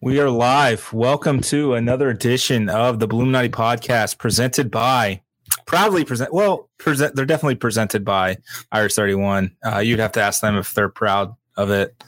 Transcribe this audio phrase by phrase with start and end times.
[0.00, 0.92] We are live.
[0.92, 5.22] Welcome to another edition of the Bulluminati podcast presented by
[5.66, 8.36] proudly present well present they're definitely presented by
[8.70, 9.56] Irish 31.
[9.66, 12.00] Uh, you'd have to ask them if they're proud of it.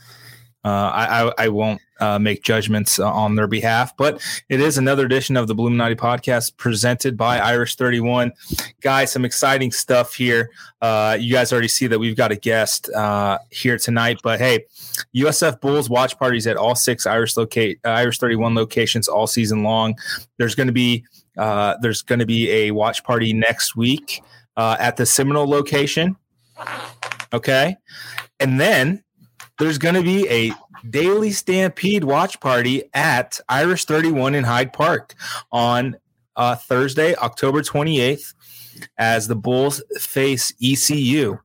[0.64, 5.04] Uh, I, I, I won't uh, make judgments on their behalf, but it is another
[5.04, 8.32] edition of the Bulluminati podcast presented by Irish 31.
[8.80, 10.50] Guys, some exciting stuff here.
[10.80, 14.64] Uh, you guys already see that we've got a guest uh, here tonight, but hey,
[15.14, 19.62] USF Bulls watch parties at all six Irish locate uh, Irish 31 locations all season
[19.62, 19.94] long.
[20.38, 21.04] There's going to be
[21.36, 24.22] uh, there's going to be a watch party next week
[24.56, 26.16] at the Seminole location.
[27.32, 27.76] Okay,
[28.40, 29.02] and then
[29.60, 30.52] there's going to be a
[30.88, 35.14] daily stampede watch party at Irish 31 in Hyde Park
[35.52, 35.96] on
[36.36, 38.34] uh, Thursday, October 28th,
[38.98, 41.38] as the Bulls face ECU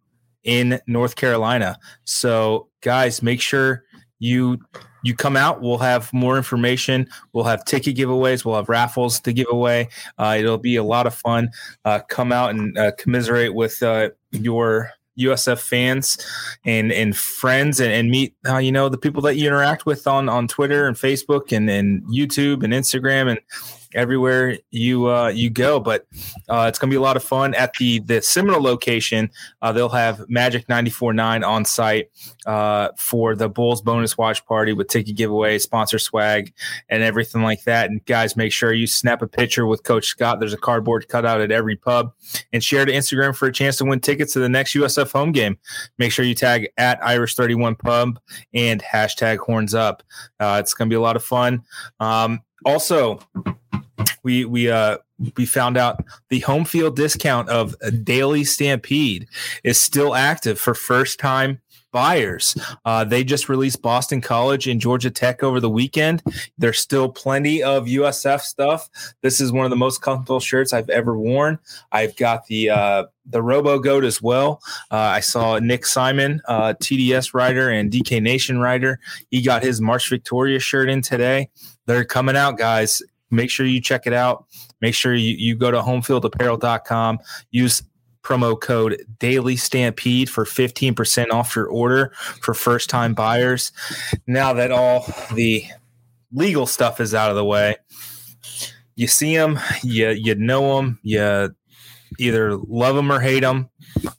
[0.44, 1.78] in North Carolina.
[2.06, 3.84] So, guys, make sure
[4.20, 4.60] you
[5.04, 5.62] you come out.
[5.62, 7.08] We'll have more information.
[7.32, 8.44] We'll have ticket giveaways.
[8.44, 9.90] We'll have raffles to give away.
[10.18, 11.50] Uh, it'll be a lot of fun.
[11.84, 16.18] Uh, come out and uh, commiserate with uh, your USF fans
[16.66, 20.08] and and friends and, and meet uh, you know the people that you interact with
[20.08, 23.40] on on Twitter and Facebook and and YouTube and Instagram and
[23.96, 25.80] everywhere you uh, you go.
[25.80, 26.06] But
[26.50, 29.32] uh, it's going to be a lot of fun at the the Seminole location.
[29.62, 32.12] Uh, they'll have Magic 94.9 on site
[32.46, 36.54] uh, for the Bulls bonus watch party with ticket giveaway, sponsor swag,
[36.90, 37.90] and everything like that.
[37.90, 40.40] And guys, make sure you snap a picture with Coach Scott.
[40.40, 42.14] There's a cardboard cutout at every pub,
[42.54, 45.32] and share to Instagram for a chance to win tickets to the next USF home
[45.32, 45.58] game.
[45.98, 48.20] Make sure you tag at Irish 31 Pub
[48.54, 50.04] and hashtag Horns Up.
[50.40, 51.64] Uh, it's going to be a lot of fun.
[52.00, 53.20] Um, also,
[54.24, 54.98] we we uh
[55.38, 59.28] we found out the home field discount of a Daily Stampede
[59.64, 61.62] is still active for first time
[61.96, 62.58] buyers.
[62.84, 66.22] Uh, they just released Boston College and Georgia Tech over the weekend.
[66.58, 68.90] There's still plenty of USF stuff.
[69.22, 71.58] This is one of the most comfortable shirts I've ever worn.
[71.94, 74.62] I've got the uh, the Robo Goat as well.
[74.92, 79.00] Uh, I saw Nick Simon, uh, TDS writer and DK Nation writer.
[79.32, 81.50] He got his March Victoria shirt in today.
[81.86, 83.02] They're coming out, guys.
[83.32, 84.46] Make sure you check it out.
[84.82, 87.20] Make sure you, you go to homefieldapparel.com.
[87.52, 87.84] Use
[88.24, 93.72] promo code daily stampede for 15% off your order for first time buyers.
[94.26, 95.66] Now that all the
[96.34, 97.78] legal stuff is out of the way
[98.96, 101.54] you see them you you know them you
[102.18, 103.70] either love them or hate them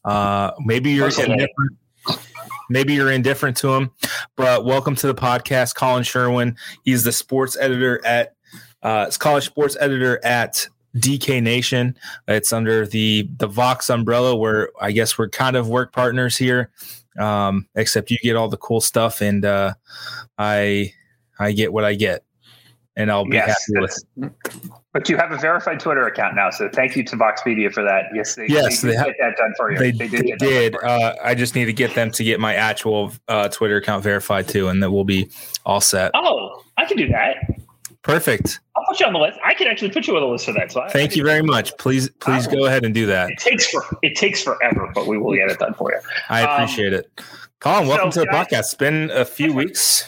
[0.05, 1.77] uh, maybe you're indifferent.
[2.69, 3.93] Maybe you're indifferent to them
[4.37, 6.57] but welcome to the podcast Collin Sherwin.
[6.85, 8.36] He's the sports editor at
[8.87, 11.97] uh, it's college sports editor at DK Nation.
[12.29, 16.71] It's under the the Vox umbrella, where I guess we're kind of work partners here.
[17.19, 19.75] Um, except you get all the cool stuff, and uh,
[20.39, 20.93] I
[21.37, 22.23] I get what I get,
[22.95, 24.33] and I'll be yes, happy with.
[24.93, 27.83] But you have a verified Twitter account now, so thank you to Vox Media for
[27.83, 28.05] that.
[28.15, 29.79] Yes, they, yes, they, they get that done for you.
[29.79, 30.39] They, they did.
[30.39, 30.77] Did.
[30.77, 34.47] Uh, I just need to get them to get my actual uh, Twitter account verified
[34.47, 35.29] too, and then we'll be
[35.65, 36.13] all set.
[36.15, 37.46] Oh, I can do that.
[38.07, 38.61] Perfect.
[38.77, 39.37] I'll put you on the list.
[39.45, 40.71] I can actually put you on the list for that.
[40.71, 41.77] So thank I, you very much.
[41.77, 43.31] Please, please go ahead and do that.
[43.31, 45.99] It takes for it takes forever, but we will get it done for you.
[46.29, 47.21] I appreciate um, it.
[47.59, 48.61] Collin, welcome so, to the podcast.
[48.61, 50.07] It's been a few weeks.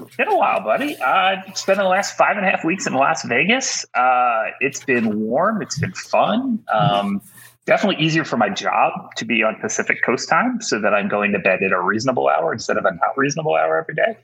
[0.00, 0.96] It's been a while, buddy.
[0.96, 3.84] Uh, it's been the last five and a half weeks in Las Vegas.
[3.94, 5.60] Uh, it's been warm.
[5.60, 6.64] It's been fun.
[6.72, 7.20] Um,
[7.66, 11.32] definitely easier for my job to be on Pacific Coast time so that I'm going
[11.32, 14.16] to bed at a reasonable hour instead of a not reasonable hour every day.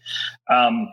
[0.48, 0.88] Um,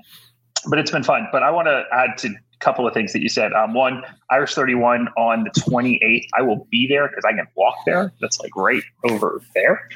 [0.68, 1.28] but it's been fun.
[1.32, 3.54] But I want to add to a couple of things that you said.
[3.54, 6.26] Um, one, Irish 31 on the 28th.
[6.38, 8.14] I will be there because I can walk there.
[8.22, 9.88] That's like right over there.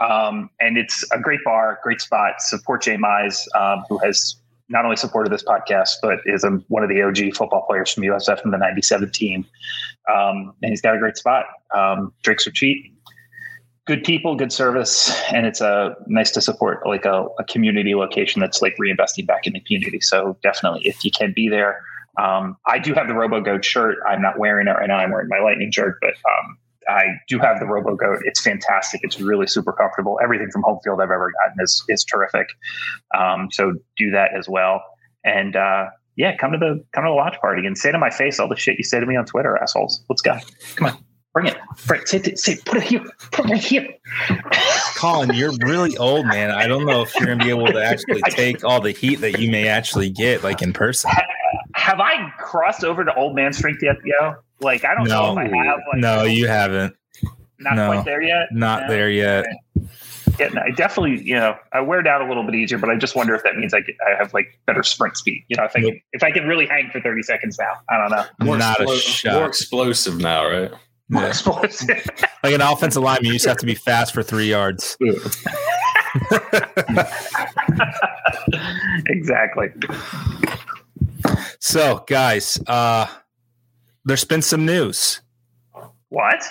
[0.00, 2.40] Um, and it's a great bar, great spot.
[2.40, 4.36] Support Jay Mize, um, who has
[4.68, 8.02] not only supported this podcast, but is a, one of the OG football players from
[8.02, 9.46] USF from the 97 team.
[10.12, 11.46] Um, and he's got a great spot.
[11.74, 12.95] Um, drinks are cheap
[13.86, 17.94] good people, good service, and it's a uh, nice to support like a, a, community
[17.94, 20.00] location that's like reinvesting back in the community.
[20.00, 21.80] So definitely, if you can be there,
[22.18, 23.98] um, I do have the Robo Goat shirt.
[24.06, 24.96] I'm not wearing it right now.
[24.96, 28.18] I'm wearing my Lightning shirt, but um, I do have the Robo Goat.
[28.24, 29.00] It's fantastic.
[29.04, 30.18] It's really super comfortable.
[30.22, 32.48] Everything from home field I've ever gotten is is terrific.
[33.16, 34.82] Um, so do that as well.
[35.24, 35.86] And uh,
[36.16, 38.48] yeah, come to the come to the watch party and say to my face all
[38.48, 40.02] the shit you say to me on Twitter, assholes.
[40.08, 40.36] Let's go.
[40.76, 41.04] Come on.
[41.36, 41.58] Bring it.
[41.86, 42.08] Bring it.
[42.08, 43.04] Say, it, say, put it here.
[43.30, 43.86] Put it right here.
[44.96, 46.50] Collin, you're really old, man.
[46.50, 49.16] I don't know if you're going to be able to actually take all the heat
[49.16, 51.10] that you may actually get, like in person.
[51.74, 54.36] Have I crossed over to old man strength yet, yo?
[54.60, 55.78] Like, I don't no, know if I have.
[55.92, 56.96] Like, no, you haven't.
[57.58, 58.48] Not no, quite there yet.
[58.52, 58.88] Not no?
[58.88, 59.44] there yet.
[59.76, 59.86] Okay.
[60.38, 63.14] Yeah, I definitely, you know, I wear down a little bit easier, but I just
[63.14, 65.44] wonder if that means I, get, I have like better sprint speed.
[65.48, 67.98] You know, if I can, if I can really hang for 30 seconds now, I
[67.98, 68.24] don't know.
[68.46, 69.34] More, Not a shot.
[69.34, 70.72] more explosive now, right?
[71.08, 72.02] More Yeah.
[72.42, 74.96] Like an offensive lineman, you just have to be fast for three yards.
[79.06, 79.70] exactly.
[81.58, 83.08] So, guys, uh,
[84.04, 85.22] there's been some news.
[86.10, 86.44] What?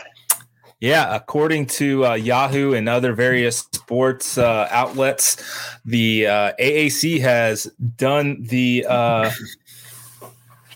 [0.81, 5.37] Yeah, according to uh, Yahoo and other various sports uh, outlets,
[5.85, 7.63] the uh, AAC has
[7.95, 9.31] done the uh,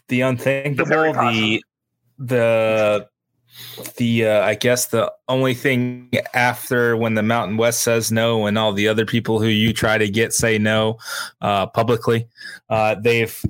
[0.07, 1.13] the unthinkable.
[1.13, 1.61] The
[2.17, 3.09] the
[3.97, 8.57] the uh, I guess the only thing after when the Mountain West says no and
[8.57, 10.97] all the other people who you try to get say no
[11.41, 12.27] uh, publicly,
[12.69, 13.41] uh, they've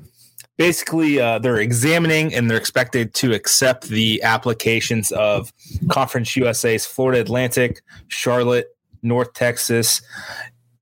[0.57, 5.51] basically uh, they're examining and they're expected to accept the applications of
[5.89, 8.67] Conference USA's Florida Atlantic, Charlotte,
[9.01, 10.01] North Texas,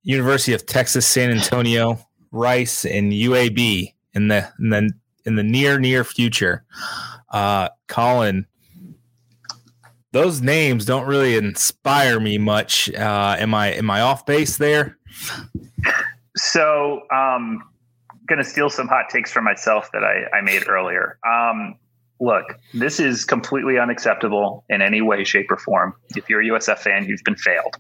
[0.04, 2.00] University of Texas San Antonio,
[2.32, 4.92] Rice, and UAB in the in the
[5.26, 6.64] in the near near future.
[7.30, 8.48] Uh, Collin,
[10.18, 12.92] those names don't really inspire me much.
[12.92, 14.98] Uh, am I am I off base there?
[16.36, 17.62] So, um,
[18.28, 21.20] going to steal some hot takes from myself that I, I made earlier.
[21.28, 21.76] Um,
[22.20, 25.94] look, this is completely unacceptable in any way, shape, or form.
[26.16, 27.78] If you're a USF fan, you've been failed.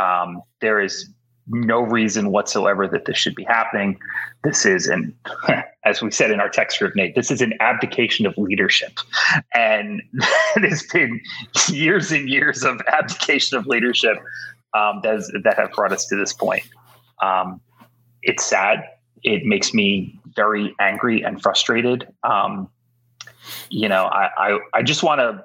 [0.00, 1.10] Um, there is
[1.48, 3.98] no reason whatsoever that this should be happening.
[4.42, 5.14] This is an,
[5.84, 8.98] as we said in our text group, Nate, this is an abdication of leadership.
[9.54, 10.02] And
[10.56, 11.20] it has been
[11.68, 14.18] years and years of abdication of leadership
[14.74, 16.64] um, that, is, that have brought us to this point.
[17.22, 17.60] Um,
[18.22, 18.84] it's sad.
[19.22, 22.06] It makes me very angry and frustrated.
[22.22, 22.68] Um,
[23.70, 25.44] you know, I, I, I just want to,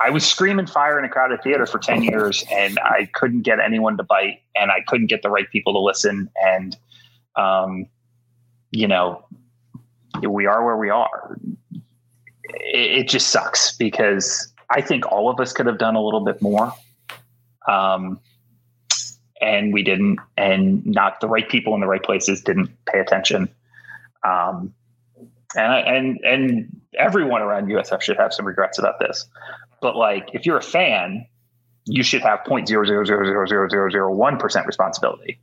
[0.00, 3.60] I was screaming fire in a crowded theater for 10 years and I couldn't get
[3.60, 6.30] anyone to bite and I couldn't get the right people to listen.
[6.42, 6.76] And,
[7.36, 7.86] um,
[8.70, 9.24] you know,
[10.28, 11.38] we are where we are.
[12.44, 16.24] It, it just sucks because I think all of us could have done a little
[16.24, 16.72] bit more.
[17.68, 18.20] Um,
[19.40, 23.48] and we didn't, and not the right people in the right places didn't pay attention.
[24.24, 24.72] Um,
[25.54, 29.26] and and and everyone around USF should have some regrets about this.
[29.80, 31.26] But like, if you're a fan,
[31.86, 35.40] you should have 0.000000001 percent responsibility.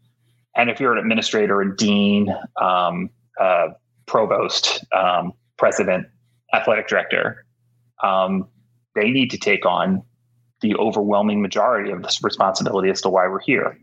[0.56, 3.10] And if you're an administrator, a dean, um,
[3.40, 3.70] uh,
[4.06, 6.08] provost, um, president,
[6.54, 7.46] athletic director,
[8.04, 8.48] um,
[8.96, 10.04] they need to take on
[10.62, 13.78] the overwhelming majority of this responsibility as to why we're here.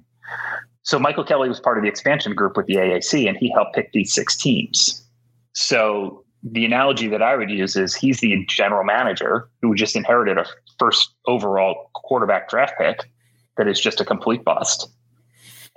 [0.83, 3.75] So Michael Kelly was part of the expansion group with the AAC, and he helped
[3.75, 5.07] pick these six teams.
[5.53, 10.39] So the analogy that I would use is he's the general manager who just inherited
[10.39, 10.47] a
[10.79, 13.11] first overall quarterback draft pick
[13.57, 14.89] that is just a complete bust.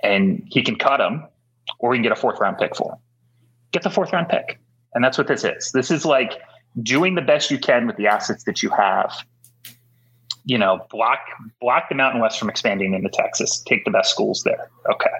[0.02, 1.24] And he can cut him
[1.78, 2.98] or he can get a fourth round pick for him.
[3.72, 4.58] Get the fourth round pick.
[4.94, 5.72] And that's what this is.
[5.72, 6.40] This is like
[6.82, 9.12] doing the best you can with the assets that you have.
[10.46, 11.20] You know, block
[11.60, 13.62] block the Mountain West from expanding into Texas.
[13.66, 14.70] Take the best schools there.
[14.90, 15.10] Okay.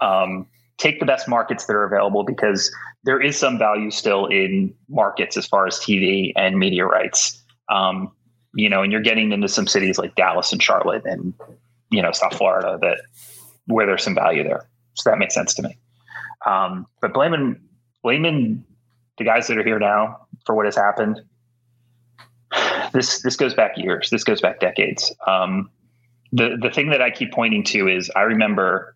[0.00, 0.46] Um,
[0.78, 2.74] take the best markets that are available because
[3.04, 7.42] there is some value still in markets as far as TV and media rights.
[7.68, 8.10] Um,
[8.54, 11.34] you know, and you're getting into some cities like Dallas and Charlotte and
[11.90, 12.98] you know South Florida that
[13.66, 14.66] where there's some value there.
[14.94, 15.76] So that makes sense to me.
[16.46, 17.60] Um, but blaming
[18.02, 18.64] blaming
[19.18, 21.20] the guys that are here now for what has happened.
[22.92, 24.10] This this goes back years.
[24.10, 25.12] This goes back decades.
[25.26, 25.70] Um,
[26.32, 28.93] the the thing that I keep pointing to is I remember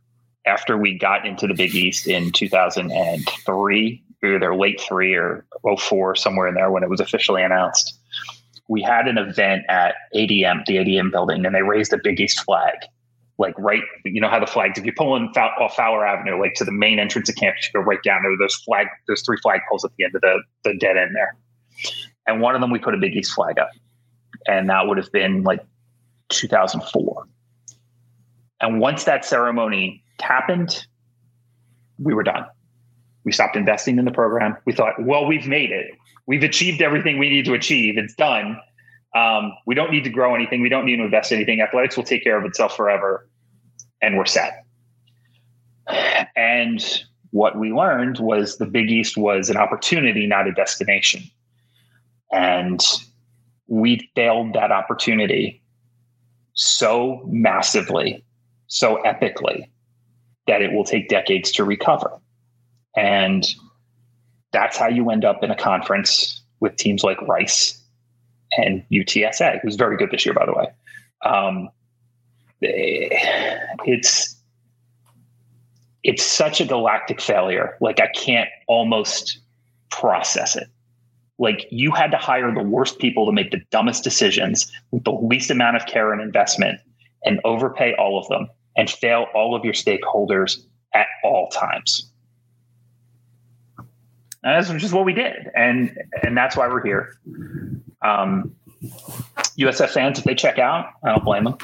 [0.49, 5.45] after we got into the Big East in 2003, either late three or
[5.79, 7.99] 04, somewhere in there when it was officially announced,
[8.69, 12.41] we had an event at ADM, the ADM building, and they raised a Big East
[12.41, 12.75] flag.
[13.41, 14.81] Like right, you know how the flags.
[14.81, 17.71] If you pull in Fow- off Fowler Avenue, like to the main entrance of campus,
[17.73, 18.33] you go right down there.
[18.37, 21.37] Those flag, those three flag poles at the end of the the dead end there,
[22.27, 23.71] and one of them we put a Big East flag up,
[24.49, 25.65] and that would have been like
[26.31, 27.29] 2004.
[28.61, 30.87] And once that ceremony happened,
[31.99, 32.47] we were done.
[33.25, 34.57] We stopped investing in the program.
[34.65, 35.91] We thought, well, we've made it.
[36.27, 37.99] We've achieved everything we need to achieve.
[37.99, 38.59] It's done.
[39.15, 40.61] Um, we don't need to grow anything.
[40.61, 41.61] We don't need to invest anything.
[41.61, 43.29] Athletics will take care of itself forever,
[44.01, 44.65] and we're set.
[46.37, 46.85] And
[47.31, 51.23] what we learned was the Big East was an opportunity, not a destination.
[52.33, 52.81] And
[53.67, 55.63] we failed that opportunity
[56.55, 58.25] so massively,
[58.67, 59.69] so epically,
[60.49, 62.11] that it will take decades to recover.
[62.97, 63.47] And
[64.51, 67.81] that's how you end up in a conference with teams like Rice
[68.57, 70.67] and UTSA, who's very good this year, by the way.
[71.25, 71.69] Um,
[72.61, 74.35] it's
[76.03, 77.77] it's such a galactic failure.
[77.81, 79.39] Like I can't almost
[79.91, 80.69] process it.
[81.39, 85.13] Like you had to hire the worst people to make the dumbest decisions with the
[85.13, 86.81] least amount of care and investment
[87.25, 88.49] and overpay all of them
[88.79, 90.61] and fail all of your stakeholders
[90.95, 92.11] at all times.
[94.45, 95.51] And that's just what we did.
[95.55, 97.19] And and that's why we're here.
[98.03, 98.55] Um,
[99.59, 101.57] USF fans, if they check out, I don't blame them.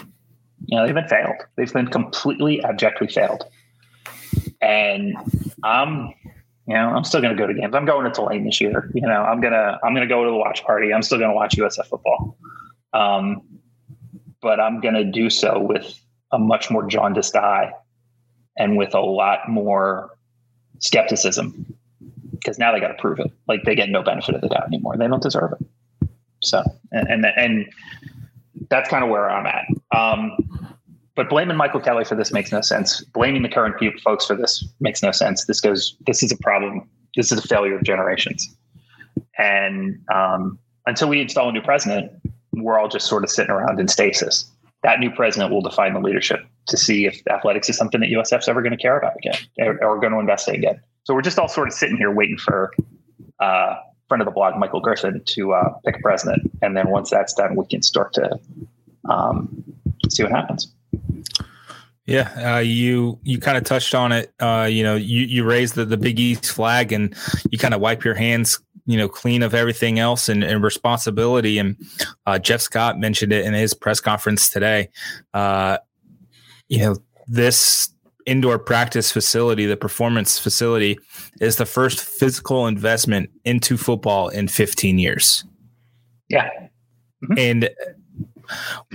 [0.66, 1.36] You know, they've been failed.
[1.56, 3.44] They've been completely abjectly failed.
[4.60, 5.14] And
[5.62, 6.12] I'm,
[6.66, 7.74] you know, I'm still going to go to games.
[7.74, 8.90] I'm going to Tulane this year.
[8.92, 10.92] You know, I'm gonna I'm gonna go to the watch party.
[10.92, 12.36] I'm still going to watch USF football.
[12.92, 13.42] Um,
[14.42, 16.03] but I'm going to do so with
[16.34, 17.72] a much more jaundiced eye
[18.58, 20.10] and with a lot more
[20.80, 21.74] skepticism
[22.32, 23.30] because now they got to prove it.
[23.48, 24.96] Like they get no benefit of the doubt anymore.
[24.96, 26.08] They don't deserve it.
[26.42, 26.62] So,
[26.92, 27.66] and and, and
[28.68, 29.64] that's kind of where I'm at.
[29.96, 30.36] Um,
[31.14, 33.02] but blaming Michael Kelly for this makes no sense.
[33.04, 35.46] Blaming the current folks for this makes no sense.
[35.46, 35.96] This goes.
[36.06, 36.88] This is a problem.
[37.16, 38.54] This is a failure of generations.
[39.38, 42.10] And um, until we install a new president,
[42.52, 44.50] we're all just sort of sitting around in stasis.
[44.84, 48.48] That new president will define the leadership to see if athletics is something that USF's
[48.48, 50.80] ever going to care about again or, or going to invest in again.
[51.04, 52.72] So we're just all sort of sitting here waiting for
[53.40, 53.76] uh,
[54.08, 57.34] friend of the blog, Michael Gerson, to uh, pick a president, and then once that's
[57.34, 58.38] done, we can start to
[59.08, 59.64] um,
[60.08, 60.72] see what happens.
[62.06, 64.32] Yeah, uh, you you kind of touched on it.
[64.38, 67.14] Uh, you know, you you raised the, the Big East flag, and
[67.50, 71.58] you kind of wipe your hands, you know, clean of everything else and, and responsibility.
[71.58, 71.76] And
[72.26, 74.90] uh, Jeff Scott mentioned it in his press conference today.
[75.32, 75.78] Uh,
[76.68, 77.90] you know, this
[78.26, 80.98] indoor practice facility, the performance facility,
[81.40, 85.44] is the first physical investment into football in 15 years.
[86.28, 86.48] Yeah.
[87.24, 87.38] Mm-hmm.
[87.38, 87.70] And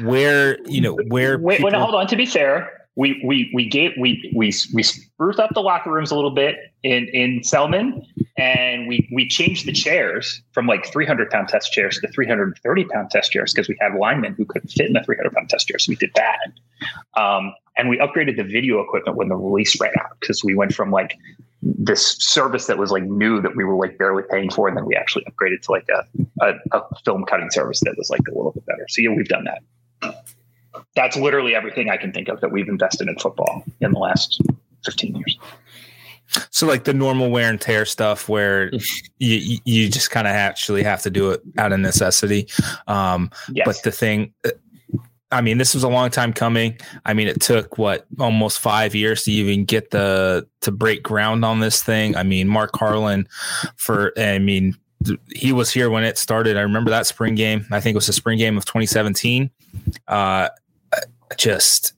[0.02, 1.38] where, you know, where.
[1.38, 2.08] Wait, people- wait, hold on.
[2.08, 6.12] To be fair, we we we gave we we we spruced up the locker rooms
[6.12, 8.06] a little bit in in Selman,
[8.38, 13.10] and we we changed the chairs from like 300 pound test chairs to 330 pound
[13.10, 15.86] test chairs because we had linemen who couldn't fit in the 300 pound test chairs.
[15.86, 16.40] So we did that,
[17.16, 20.74] um, and we upgraded the video equipment when the release ran out because we went
[20.74, 21.16] from like
[21.62, 24.86] this service that was like new that we were like barely paying for, and then
[24.86, 28.36] we actually upgraded to like a, a, a film cutting service that was like a
[28.36, 28.86] little bit better.
[28.90, 30.26] So yeah, we've done that
[30.96, 34.42] that's literally everything I can think of that we've invested in football in the last
[34.86, 35.38] 15 years.
[36.52, 38.72] So like the normal wear and tear stuff where
[39.20, 42.48] you you just kind of actually have to do it out of necessity.
[42.88, 43.66] Um, yes.
[43.66, 44.52] but the thing uh,
[45.32, 46.78] I mean, this was a long time coming.
[47.06, 51.46] I mean, it took what almost five years to even get the to break ground
[51.46, 52.16] on this thing.
[52.16, 53.28] I mean, Mark Harlan
[53.76, 54.76] for I mean,
[55.36, 56.58] he was here when it started.
[56.58, 57.66] I remember that spring game.
[57.72, 59.52] I think it was the spring game of 2017.
[60.08, 60.50] Uh,
[61.38, 61.94] just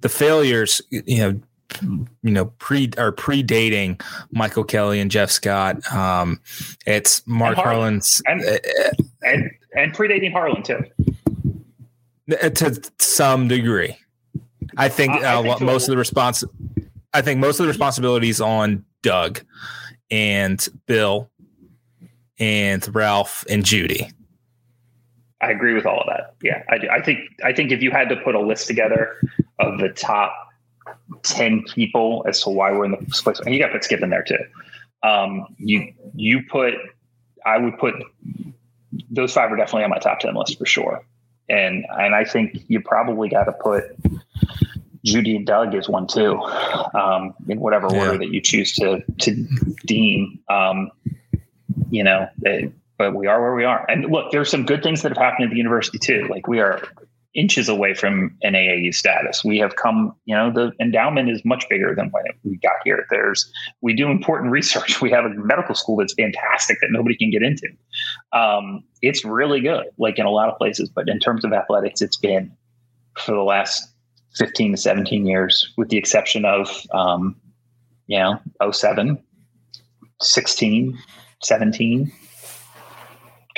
[0.00, 1.40] the failures, you know,
[2.22, 4.02] you know, pre or predating
[4.32, 5.90] Michael Kelly and Jeff Scott.
[5.92, 6.40] Um,
[6.86, 8.58] it's Mark and Harlan's and, uh,
[9.22, 10.84] and, and predating Harlan too,
[12.28, 13.96] to some degree.
[14.76, 16.44] I think, uh, I think uh, most of the response.
[17.12, 19.40] I think most of the responsibilities on Doug
[20.10, 21.30] and Bill
[22.38, 24.10] and Ralph and Judy.
[25.40, 26.34] I agree with all of that.
[26.42, 29.16] Yeah, I, I think I think if you had to put a list together
[29.58, 30.34] of the top
[31.22, 34.02] ten people as to why we're in the place, and you got to put Skip
[34.02, 34.38] in there too.
[35.02, 36.74] Um, you you put,
[37.46, 37.94] I would put
[39.10, 41.02] those five are definitely on my top ten list for sure,
[41.48, 43.84] and and I think you probably got to put
[45.04, 46.38] Judy and Doug is one too,
[46.94, 48.00] um, in whatever yeah.
[48.00, 49.48] order that you choose to to
[49.86, 50.38] deem.
[50.50, 50.90] Um,
[51.90, 53.86] you know, it, but we are where we are.
[53.88, 56.26] And look, there's some good things that have happened at the university too.
[56.28, 56.86] Like we are
[57.34, 59.42] inches away from an AAU status.
[59.42, 63.06] We have come, you know, the endowment is much bigger than when we got here.
[63.08, 65.00] There's, we do important research.
[65.00, 67.68] We have a medical school that's fantastic that nobody can get into.
[68.34, 70.90] Um, it's really good, like in a lot of places.
[70.90, 72.54] But in terms of athletics, it's been
[73.16, 73.94] for the last
[74.36, 77.34] 15 to 17 years, with the exception of, um,
[78.08, 78.38] you know,
[78.70, 79.18] 07,
[80.20, 80.98] 16,
[81.42, 82.12] 17,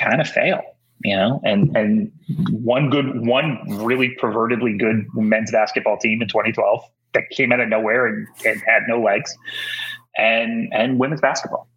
[0.02, 0.62] kind of fail
[1.04, 2.12] you know and and
[2.50, 7.68] one good one really pervertedly good men's basketball team in 2012 that came out of
[7.68, 9.36] nowhere and, and had no legs
[10.16, 11.68] and and women's basketball.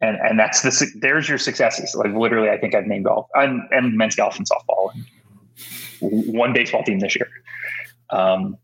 [0.00, 1.94] And and that's the there's your successes.
[1.94, 5.04] Like literally i think i've named golf and, and men's golf and softball and
[6.34, 7.28] one baseball team this year.
[8.10, 8.56] Um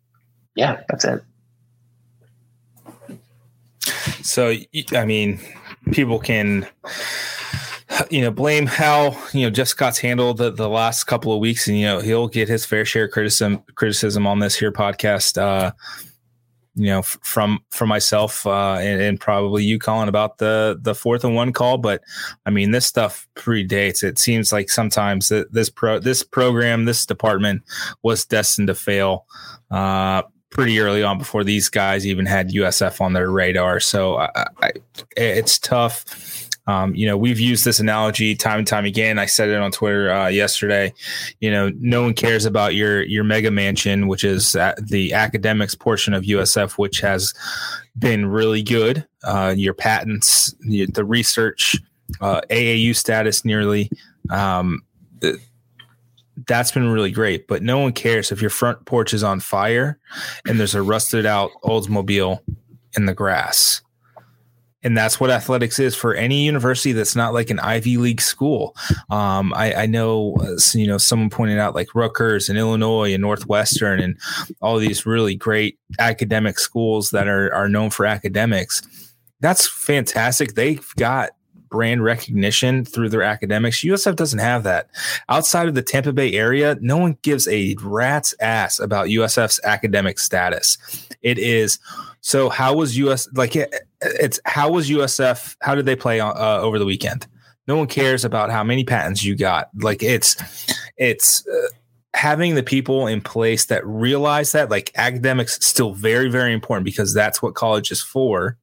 [0.55, 1.23] yeah that's it.
[4.23, 4.55] So
[4.93, 5.41] i mean
[5.93, 6.67] people can
[8.11, 11.69] you know, blame how you know Jeff Scott's handled the, the last couple of weeks,
[11.69, 15.41] and you know he'll get his fair share of criticism criticism on this here podcast.
[15.41, 15.73] Uh,
[16.75, 20.95] you know, f- from from myself uh, and, and, probably you, Collin, about the the
[20.95, 21.77] fourth and one call.
[21.77, 22.03] But
[22.47, 24.05] I mean, this stuff predates.
[24.05, 27.63] It seems like sometimes that this pro this program, this department
[28.03, 29.27] was destined to fail.
[29.71, 33.81] Uh, pretty early on before these guys even had USF on their radar.
[33.81, 34.73] So I, I,
[35.17, 36.48] it's tough.
[36.69, 39.19] Um, you know, we've used this analogy time and time again.
[39.19, 40.93] I said it on Twitter uh, yesterday.
[41.41, 46.13] You know, no one cares about your your mega mansion, which is the academics portion
[46.13, 47.33] of USF, which has
[47.99, 49.07] been really good.
[49.25, 51.77] Uh, your patents, the research,
[52.21, 53.91] uh, AAU status, nearly.
[54.31, 54.83] Um,
[56.47, 59.99] that's been really great, but no one cares if your front porch is on fire
[60.47, 62.41] and there's a rusted out Oldsmobile
[62.97, 63.83] in the grass
[64.83, 68.77] and that's what athletics is for any university that's not like an Ivy League school.
[69.11, 73.21] Um, I, I, know, uh, you know, someone pointed out like Rutgers and Illinois and
[73.21, 74.17] Northwestern and
[74.63, 78.83] all these really great academic schools that are are known for academics.
[79.41, 80.55] That's fantastic.
[80.55, 81.31] They've got
[81.69, 83.83] brand recognition through their academics.
[83.83, 84.89] USF doesn't have that.
[85.29, 90.19] Outside of the Tampa Bay area, no one gives a rat's ass about USF's academic
[90.19, 90.79] status.
[91.23, 91.79] It is
[92.21, 95.57] so how was US like it, it's how was USF?
[95.61, 97.27] How did they play uh, over the weekend?
[97.67, 99.69] No one cares about how many patents you got.
[99.77, 100.37] Like it's
[100.97, 101.69] it's uh,
[102.15, 107.15] having the people in place that realize that like academics still very very important because
[107.15, 108.57] that's what college is for.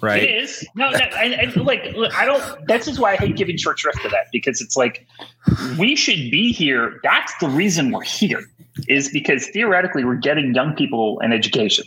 [0.00, 0.22] Right.
[0.22, 0.66] It is.
[0.76, 2.66] No, no I, I, like I don't.
[2.68, 5.06] That's just why I hate giving short shrift to that because it's like
[5.78, 7.00] we should be here.
[7.02, 8.44] That's the reason we're here
[8.88, 11.86] is because theoretically we're getting young people an education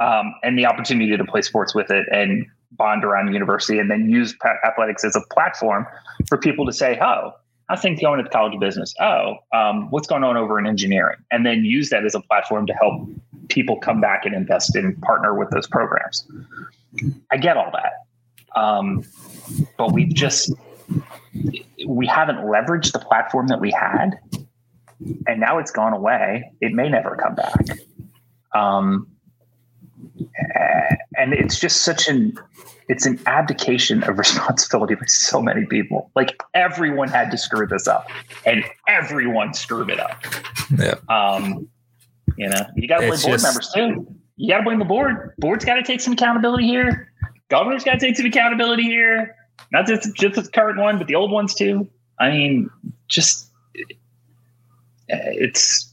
[0.00, 4.10] um, and the opportunity to play sports with it and bond around university and then
[4.10, 5.86] use athletics as a platform
[6.28, 7.32] for people to say, oh,
[7.68, 8.94] I things going at the College of Business?
[9.00, 11.16] Oh, um, what's going on over in engineering?
[11.30, 13.08] And then use that as a platform to help
[13.48, 16.26] people come back and invest and partner with those programs.
[17.30, 18.60] I get all that.
[18.60, 19.04] Um,
[19.76, 20.52] but we've just,
[21.86, 24.18] we haven't leveraged the platform that we had
[25.26, 26.52] and now it's gone away.
[26.60, 27.78] It may never come back.
[28.54, 29.08] Um,
[31.16, 32.38] and it's just such an
[32.88, 36.10] it's an abdication of responsibility by so many people.
[36.14, 38.08] Like everyone had to screw this up,
[38.44, 40.22] and everyone screwed it up.
[40.78, 40.94] Yeah.
[41.08, 41.68] Um,
[42.36, 44.06] you know, you got to blame board just, members too.
[44.36, 45.34] You got to blame the board.
[45.38, 47.10] Board's got to take some accountability here.
[47.48, 49.34] Governor's got to take some accountability here.
[49.72, 51.88] Not just just the current one, but the old ones too.
[52.18, 52.70] I mean,
[53.08, 53.50] just
[55.12, 55.92] Uh, it's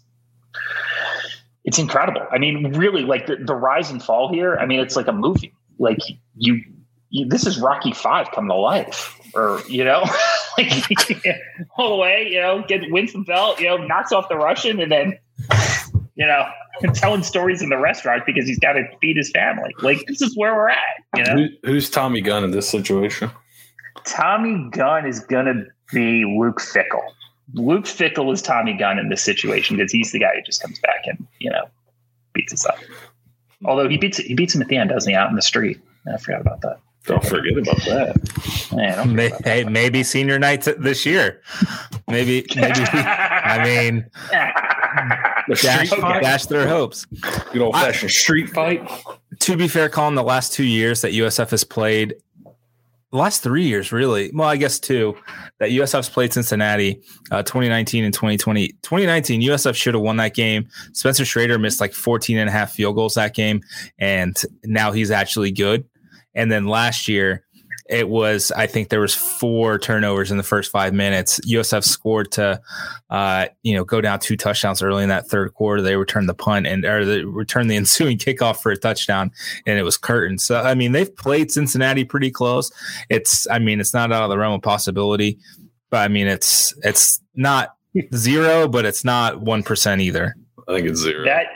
[1.66, 2.26] it's incredible.
[2.32, 4.58] I mean, really, like the, the rise and fall here.
[4.58, 5.54] I mean, it's like a movie.
[5.80, 6.00] Like
[6.36, 6.62] you,
[7.10, 10.04] you this is Rocky Five come to life, or you know,
[10.58, 10.72] like
[11.78, 12.28] all the way.
[12.30, 13.60] You know, get wins the belt.
[13.60, 15.18] You know, knocks off the Russian, and then
[16.16, 16.46] you know,
[16.94, 19.74] telling stories in the restaurant because he's got to feed his family.
[19.80, 20.78] Like this is where we're at.
[21.16, 23.32] You know, Who, who's Tommy Gunn in this situation?
[24.06, 27.04] Tommy Gunn is going to be Luke Fickell.
[27.54, 30.80] Luke Fickell is Tommy Gunn in this situation because he's the guy who just comes
[30.80, 31.66] back and you know
[32.34, 32.78] beats us up.
[33.66, 35.16] Although he beats he beats him at the end, doesn't he?
[35.16, 35.80] Out in the street.
[36.12, 36.80] I forgot about that.
[37.06, 38.72] Don't forget about that.
[38.74, 41.42] Man, maybe, about hey, maybe senior nights this year.
[42.08, 42.80] Maybe, maybe.
[42.94, 44.06] I mean,
[45.48, 47.06] the dash, dash their hopes.
[47.52, 48.90] Good old fashioned street fight.
[49.40, 52.16] To be fair, Collin, the last two years that USF has played
[53.14, 54.32] the last three years, really.
[54.34, 55.16] Well, I guess two
[55.60, 57.00] that USF's played Cincinnati,
[57.30, 58.70] uh, 2019 and 2020.
[58.82, 60.68] 2019, USF should have won that game.
[60.94, 63.62] Spencer Schrader missed like 14 and a half field goals that game,
[64.00, 65.86] and now he's actually good.
[66.34, 67.46] And then last year,
[67.90, 71.40] it was I think there was four turnovers in the first five minutes.
[71.42, 72.62] USF scored to
[73.10, 75.82] uh, you know go down two touchdowns early in that third quarter.
[75.82, 79.32] They returned the punt and or they returned the ensuing kickoff for a touchdown,
[79.66, 80.38] and it was curtain.
[80.38, 82.72] So I mean they've played Cincinnati pretty close.
[83.10, 85.40] It's I mean it's not out of the realm of possibility,
[85.90, 87.76] but I mean it's it's not
[88.16, 90.36] zero, but it's not one percent either.
[90.68, 91.26] I think it's zero.
[91.26, 91.48] That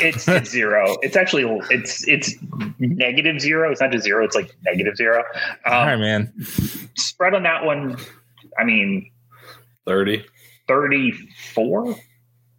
[0.00, 0.96] it's, it's zero.
[1.02, 2.34] It's actually it's it's
[2.78, 3.70] negative zero.
[3.70, 4.24] It's not just zero.
[4.24, 5.18] It's like negative zero.
[5.66, 6.32] Um, All right, man.
[6.96, 7.98] Spread on that one.
[8.58, 9.10] I mean,
[9.86, 10.24] 30,
[10.68, 11.96] 34.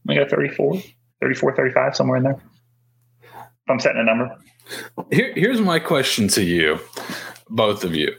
[0.07, 0.81] I got 34,
[1.21, 2.41] 34, 35, somewhere in there.
[3.23, 4.37] If I'm setting a number.
[5.11, 6.79] Here, here's my question to you,
[7.49, 8.15] both of you,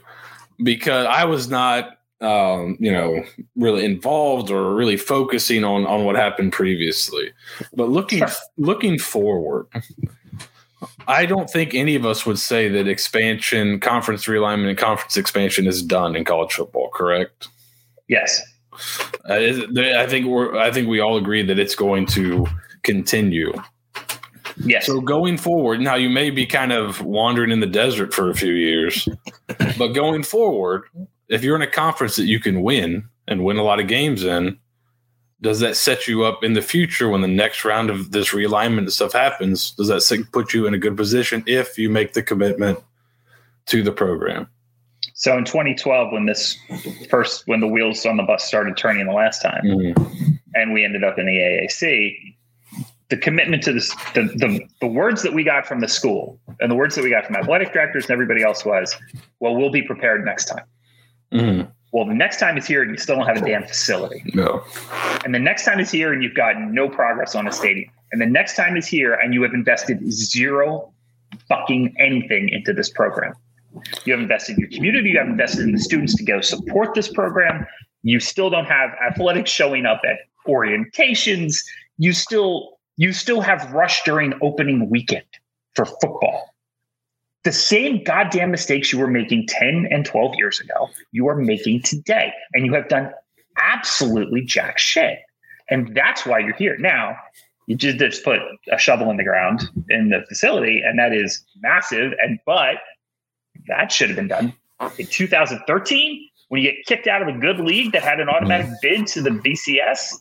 [0.61, 3.23] because I was not um, you know,
[3.55, 7.31] really involved or really focusing on on what happened previously.
[7.73, 8.29] But looking sure.
[8.57, 9.67] looking forward,
[11.07, 15.67] I don't think any of us would say that expansion, conference realignment, and conference expansion
[15.67, 16.89] is done in college football.
[16.89, 17.47] Correct?
[18.07, 18.41] Yes.
[19.27, 20.55] Uh, I think we're.
[20.57, 22.45] I think we all agree that it's going to
[22.83, 23.53] continue.
[24.63, 24.87] Yes.
[24.87, 28.33] So going forward, now you may be kind of wandering in the desert for a
[28.33, 29.07] few years,
[29.77, 30.83] but going forward,
[31.29, 34.23] if you're in a conference that you can win and win a lot of games
[34.23, 34.57] in,
[35.41, 38.79] does that set you up in the future when the next round of this realignment
[38.79, 39.71] and stuff happens?
[39.71, 42.79] Does that put you in a good position if you make the commitment
[43.67, 44.47] to the program?
[45.13, 46.57] So in 2012, when this
[47.09, 50.31] first, when the wheels on the bus started turning the last time, mm-hmm.
[50.55, 52.35] and we ended up in the AAC,
[53.09, 56.69] the commitment to this, the, the the words that we got from the school and
[56.69, 58.95] the words that we got from athletic directors and everybody else was,
[59.39, 60.65] well, we'll be prepared next time.
[61.31, 61.69] Mm-hmm.
[61.91, 64.23] Well, the next time is here and you still don't have a damn facility.
[64.33, 64.63] No.
[65.23, 67.89] And the next time is here and you've got no progress on a stadium.
[68.11, 70.91] And the next time is here and you have invested zero
[71.47, 73.33] fucking anything into this program.
[74.05, 76.93] You have invested in your community, you have invested in the students to go support
[76.93, 77.65] this program.
[78.03, 81.57] You still don't have athletics showing up at orientations.
[81.97, 85.25] You still you still have rush during opening weekend
[85.75, 86.53] for football
[87.47, 91.81] the same goddamn mistakes you were making 10 and 12 years ago, you are making
[91.81, 92.33] today.
[92.53, 93.09] And you have done
[93.55, 95.19] absolutely jack shit.
[95.69, 96.75] And that's why you're here.
[96.77, 97.15] Now,
[97.65, 101.41] you just, just put a shovel in the ground in the facility, and that is
[101.61, 102.11] massive.
[102.21, 102.79] And but
[103.69, 104.51] that should have been done
[104.97, 108.67] in 2013 when you get kicked out of a good league that had an automatic
[108.81, 110.15] bid to the BCS,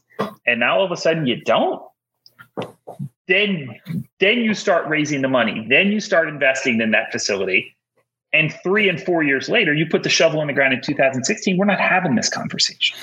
[0.47, 1.83] and now all of a sudden you don't
[3.29, 3.81] then
[4.21, 5.67] then you start raising the money.
[5.69, 7.77] Then you start investing in that facility.
[8.33, 11.57] And three and four years later you put the shovel in the ground in 2016
[11.57, 12.99] we're not having this conversation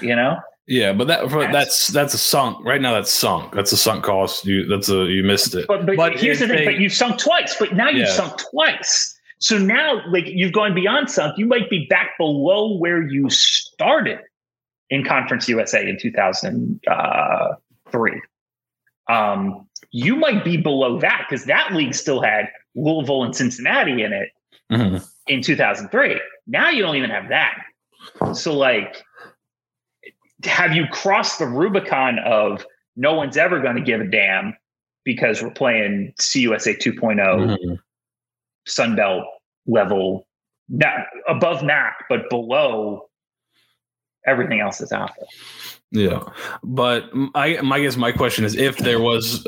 [0.00, 0.38] you know?
[0.66, 2.64] Yeah but that that's that's, that's a sunk.
[2.64, 3.54] Right now that's sunk.
[3.54, 4.44] That's a sunk cost.
[4.44, 5.66] You that's a you missed it.
[5.68, 8.40] But, but, but here's the thing they, but you've sunk twice but now you've sunk
[8.50, 9.16] twice.
[9.38, 11.38] So now like you've gone beyond sunk.
[11.38, 14.18] You might be back below where you started
[14.90, 17.54] in conference usa in 2003 uh,
[19.08, 24.12] um, you might be below that because that league still had Louisville and Cincinnati in
[24.12, 24.30] it
[24.70, 25.04] mm-hmm.
[25.26, 26.20] in 2003.
[26.46, 27.56] Now you don't even have that.
[28.34, 29.02] So, like,
[30.44, 32.64] have you crossed the Rubicon of
[32.96, 34.56] no one's ever going to give a damn
[35.04, 37.74] because we're playing CUSA 2.0 mm-hmm.
[38.68, 39.24] Sunbelt
[39.66, 40.26] level,
[40.68, 43.08] not above MAC, but below
[44.26, 45.28] everything else that's out there.
[45.92, 46.20] Yeah,
[46.62, 49.46] but I, my guess, my question is, if there was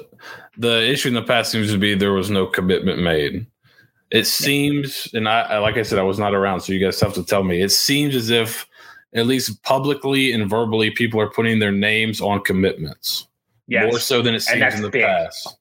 [0.56, 3.46] the issue in the past seems to be there was no commitment made.
[4.10, 7.12] It seems, and I, like I said, I was not around, so you guys have
[7.14, 7.60] to tell me.
[7.60, 8.66] It seems as if,
[9.14, 13.26] at least publicly and verbally, people are putting their names on commitments
[13.66, 13.90] yes.
[13.90, 15.02] more so than it seems in the big.
[15.02, 15.56] past.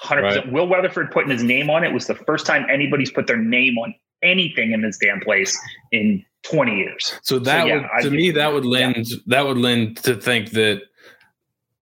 [0.00, 0.34] Hundred right?
[0.34, 0.52] percent.
[0.52, 3.78] Will Weatherford putting his name on it was the first time anybody's put their name
[3.78, 5.58] on anything in this damn place
[5.90, 7.14] in 20 years.
[7.22, 9.16] So that so, yeah, would, to me, that would lend yeah.
[9.26, 10.82] that would lend to think that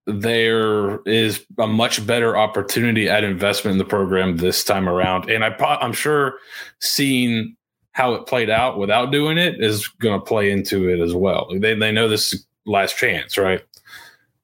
[0.05, 5.29] there is a much better opportunity at investment in the program this time around.
[5.29, 6.37] And I, I'm sure
[6.79, 7.55] seeing
[7.93, 11.47] how it played out without doing it is going to play into it as well.
[11.51, 13.61] They they know this last chance, right?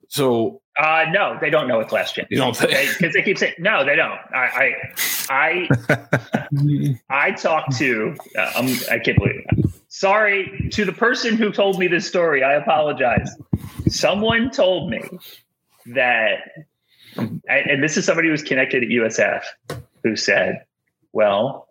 [0.08, 2.28] So uh, no, they don't know it's last chance.
[2.30, 4.18] You don't think because they, they, keep saying no, they don't.
[4.32, 4.76] I
[5.30, 9.70] I I, I talked to uh, I'm, I can't believe it.
[9.88, 12.42] Sorry to the person who told me this story.
[12.42, 13.34] I apologize.
[13.88, 15.02] Someone told me
[15.86, 16.40] that,
[17.16, 19.42] and this is somebody who was connected at USF,
[20.04, 20.62] who said,
[21.12, 21.68] "Well,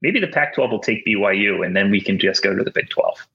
[0.00, 2.88] maybe the Pac-12 will take BYU, and then we can just go to the Big
[2.90, 3.26] 12."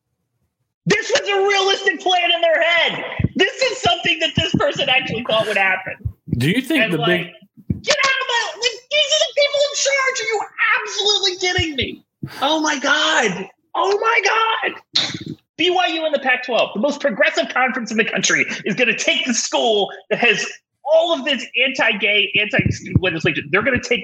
[0.86, 3.04] This was a realistic plan in their head.
[3.36, 5.96] This is something that this person actually thought would happen.
[6.38, 7.34] Do you think and the like, big
[7.82, 10.18] get out of my like, these are the people in charge?
[10.20, 10.42] Are you
[10.82, 12.06] absolutely kidding me?
[12.42, 13.50] Oh my god!
[13.80, 15.38] Oh my god!
[15.60, 19.26] BYU in the Pac-12, the most progressive conference in the country, is going to take
[19.26, 20.46] the school that has
[20.84, 23.48] all of this anti-gay, anti-student legislation.
[23.52, 24.04] They're going to take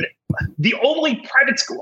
[0.57, 1.79] the only private school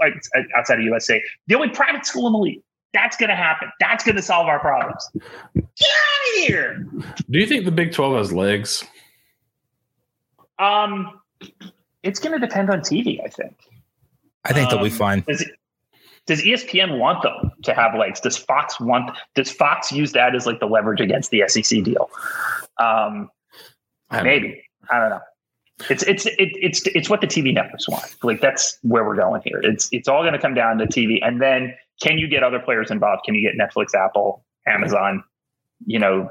[0.58, 2.62] outside of USA, the only private school in the league
[2.94, 3.72] that's going to happen.
[3.80, 5.10] That's going to solve our problems.
[5.56, 6.88] Get out of here.
[7.30, 8.84] Do you think the Big 12 has legs?
[10.60, 11.20] Um,
[12.04, 13.56] it's going to depend on TV, I think.
[14.44, 15.24] I think um, they'll be um, fine.
[15.28, 15.52] Does, it,
[16.28, 18.20] does ESPN want them to have legs?
[18.20, 19.12] Does Fox want?
[19.36, 22.10] Does Fox use that as like the leverage against the SEC deal?
[22.78, 23.30] Um,
[24.10, 25.22] I maybe I don't know.
[25.90, 28.16] It's it's it, it's it's what the TV networks want.
[28.24, 29.60] Like that's where we're going here.
[29.64, 32.60] It's it's all going to come down to TV, and then can you get other
[32.60, 33.24] players involved?
[33.26, 35.24] Can you get Netflix, Apple, Amazon,
[35.86, 36.30] you know,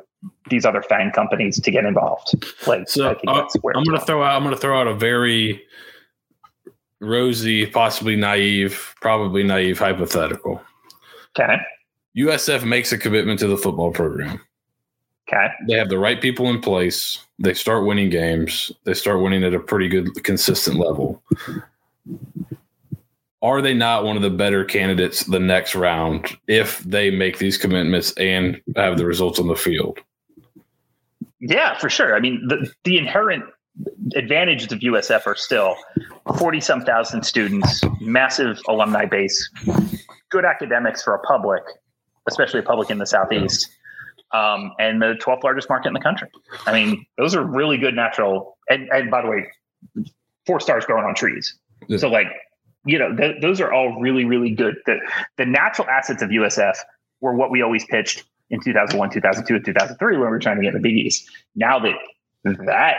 [0.49, 2.35] these other fan companies to get involved?
[2.67, 4.37] Like, so uh, I'm going to throw out.
[4.37, 5.63] I'm going to throw out a very
[7.01, 10.63] rosy, possibly naive, probably naive hypothetical.
[11.37, 11.57] Okay.
[12.17, 14.41] USF makes a commitment to the football program.
[15.29, 15.47] Okay.
[15.69, 17.25] They have the right people in place.
[17.39, 18.73] They start winning games.
[18.85, 21.23] They start winning at a pretty good, consistent level.
[23.43, 27.57] Are they not one of the better candidates the next round if they make these
[27.57, 29.99] commitments and have the results on the field?
[31.39, 32.15] Yeah, for sure.
[32.15, 33.45] I mean, the, the inherent
[34.15, 35.77] advantages of USF are still
[36.39, 39.51] 40 some thousand students, massive alumni base,
[40.31, 41.63] good academics for a public,
[42.29, 43.69] especially a public in the Southeast,
[44.33, 46.29] um, and the 12th largest market in the country.
[46.67, 48.57] I mean, those are really good natural.
[48.69, 50.05] And, and by the way,
[50.47, 51.57] four stars growing on trees.
[51.89, 51.99] Yeah.
[51.99, 52.29] So, like,
[52.85, 54.77] you know, th- those are all really, really good.
[54.87, 54.99] The,
[55.37, 56.77] the natural assets of USF
[57.21, 60.63] were what we always pitched in 2001, 2002, and 2003 when we were trying to
[60.63, 61.29] get the Big East.
[61.55, 61.95] Now that
[62.45, 62.97] that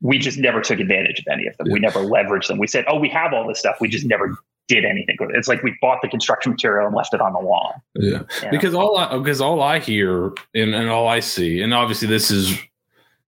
[0.00, 1.68] we just never took advantage of any of them.
[1.70, 2.58] We never leveraged them.
[2.58, 4.36] We said, "Oh, we have all this stuff." We just never
[4.68, 5.36] did anything with it.
[5.36, 7.72] It's like we bought the construction material and left it on the lawn.
[7.94, 8.50] Yeah, Yeah.
[8.50, 12.30] because all I because all I hear and, and all I see, and obviously this
[12.30, 12.58] is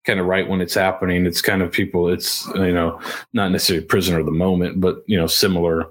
[0.04, 1.26] kind of right when it's happening.
[1.26, 2.08] It's kind of people.
[2.08, 3.00] It's you know
[3.32, 5.86] not necessarily prisoner of the moment, but you know similar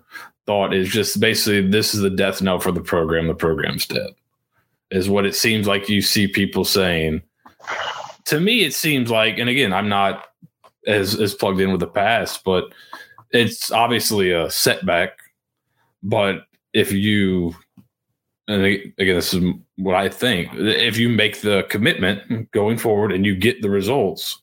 [0.45, 3.27] thought is just basically this is the death knell for the program.
[3.27, 4.11] The program's dead,
[4.91, 5.89] is what it seems like.
[5.89, 7.21] You see people saying.
[8.25, 10.25] To me, it seems like, and again, I'm not
[10.87, 12.73] as as plugged in with the past, but
[13.31, 15.19] it's obviously a setback.
[16.01, 17.55] But if you
[18.47, 19.43] and again, this is
[19.75, 20.49] what I think.
[20.53, 24.41] If you make the commitment going forward and you get the results,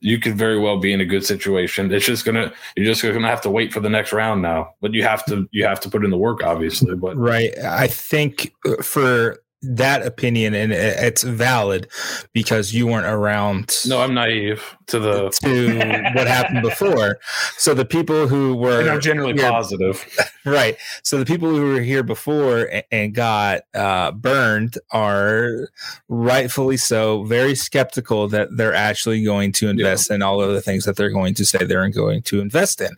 [0.00, 1.92] you could very well be in a good situation.
[1.92, 4.74] It's just gonna you're just gonna have to wait for the next round now.
[4.80, 6.96] But you have to you have to put in the work, obviously.
[6.96, 7.56] But Right.
[7.58, 11.88] I think for that opinion, and it's valid
[12.32, 15.30] because you weren't around no, I'm naive to the.
[15.42, 15.78] to
[16.14, 17.18] what happened before.
[17.56, 19.50] So the people who were And I'm generally Yeah.
[19.50, 20.04] positive.
[20.44, 20.76] right.
[21.04, 25.68] So the people who were here before and, and got uh, burned are
[26.08, 30.84] rightfully so very skeptical that they're actually going to invest in all of the things
[30.84, 32.90] that they're going to say they're going to invest in.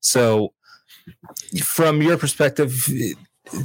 [0.00, 0.52] So
[1.62, 2.88] from your perspective,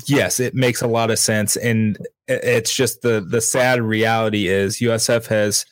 [0.05, 4.79] yes, it makes a lot of sense, and it's just the the sad reality is
[4.79, 5.65] USF has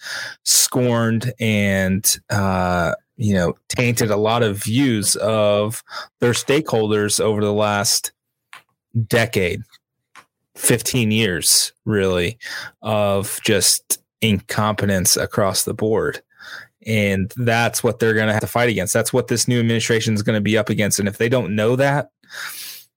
[0.43, 5.84] scorned and uh, you know tainted a lot of views of
[6.19, 8.12] their stakeholders over the last
[9.08, 9.62] decade,
[10.56, 12.38] fifteen years, really,
[12.82, 16.22] of just incompetence across the board.
[16.86, 18.93] And that's what they're going to have to fight against.
[18.93, 20.98] That's what this new administration is going to be up against.
[20.98, 22.10] And if they don't know that,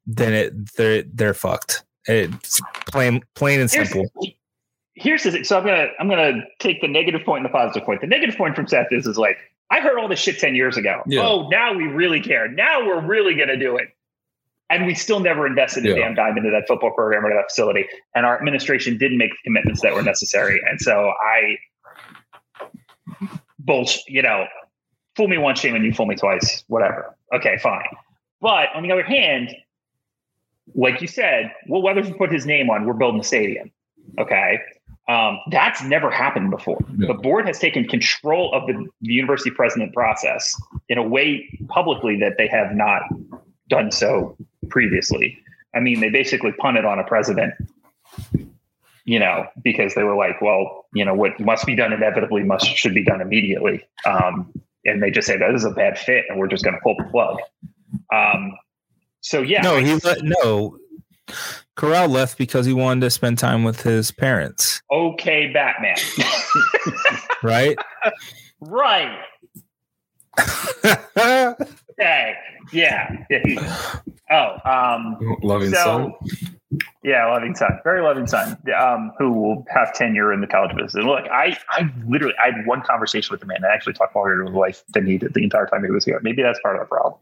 [0.07, 1.85] then it they're they're fucked.
[2.07, 2.61] It's
[2.91, 4.11] plain plain and simple.
[4.95, 5.45] Here's the.
[5.45, 8.01] So I'm gonna I'm gonna take the negative point and the positive point.
[8.01, 9.39] The negative point from Seth is is like
[9.71, 11.03] I heard all this shit ten years ago.
[11.07, 11.23] Yeah.
[11.27, 12.49] Oh, now we really care.
[12.49, 13.89] Now we're really gonna do it.
[14.71, 15.95] And we still never invested a Yeah.
[15.97, 17.87] damn dime into that football program or that facility.
[18.15, 20.61] And our administration didn't make the commitments that were necessary.
[20.69, 21.59] And so I
[23.59, 24.47] bullshit, you know,
[25.17, 27.17] fool me once, shame on you, fool me twice, whatever.
[27.35, 27.85] Okay, fine.
[28.41, 29.55] But on the other hand,
[30.75, 33.71] like you said, Will Weathers put his name on, we're building a stadium.
[34.19, 34.61] Okay.
[35.09, 36.79] Um, that's never happened before.
[36.97, 37.09] Yeah.
[37.09, 40.55] The board has taken control of the, the university president process
[40.89, 43.03] in a way publicly that they have not
[43.69, 44.37] done so
[44.69, 45.39] previously.
[45.75, 47.55] I mean, they basically punted on a president,
[49.05, 52.67] you know, because they were like, well, you know, what must be done inevitably must
[52.67, 53.83] should be done immediately.
[54.07, 54.53] Um,
[54.85, 56.97] and they just say that is a bad fit and we're just going to pull
[56.97, 57.39] the plug.
[58.13, 58.53] Um,
[59.23, 60.79] so yeah, No, he let no.
[61.77, 65.97] Currall left because he wanted to spend time with his parents, okay, Batman.
[67.43, 67.79] right?
[68.61, 69.19] right.
[72.01, 72.35] Okay.
[72.73, 73.25] Yeah.
[73.31, 73.99] yeah.
[74.31, 76.81] Oh, um, Loving so son.
[77.05, 80.95] yeah, loving son, very loving son, um, who will have tenure in the college business.
[80.95, 83.63] And look, I, I literally, I had one conversation with the man.
[83.63, 86.07] I actually talked longer to his wife than he did the entire time he was
[86.07, 86.19] here.
[86.23, 87.21] Maybe that's part of the problem,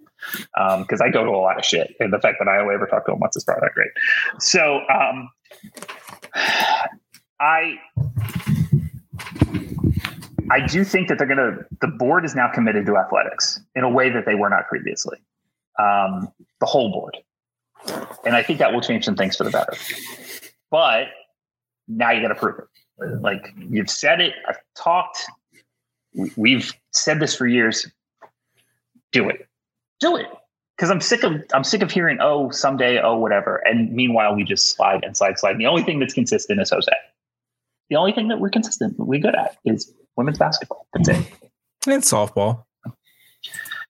[0.79, 2.87] because I go to a lot of shit, and the fact that I only ever
[2.87, 3.91] talk to him once is probably not great.
[4.39, 5.31] So, um,
[7.41, 7.79] I.
[10.53, 13.85] I do think that they're going to, the board is now committed to athletics in
[13.85, 15.17] a way that they were not previously.
[15.79, 17.17] Um, the whole board.
[18.25, 19.75] And I think that will change some things for the better.
[20.69, 21.07] But
[21.87, 23.23] now you got to prove it.
[23.23, 25.25] Like you've said it, I've talked,
[26.17, 27.89] we- we've said this for years.
[29.13, 29.47] Do it.
[30.01, 30.27] Do it.
[30.77, 33.57] Because I'm sick of I'm sick of hearing, oh, someday, oh, whatever.
[33.67, 35.53] And meanwhile, we just slide and slide, slide.
[35.53, 36.91] And the only thing that's consistent is Jose.
[37.91, 40.87] The only thing that we're consistent, we're good at is women's basketball.
[40.95, 41.17] That's it.
[41.87, 42.65] and softball.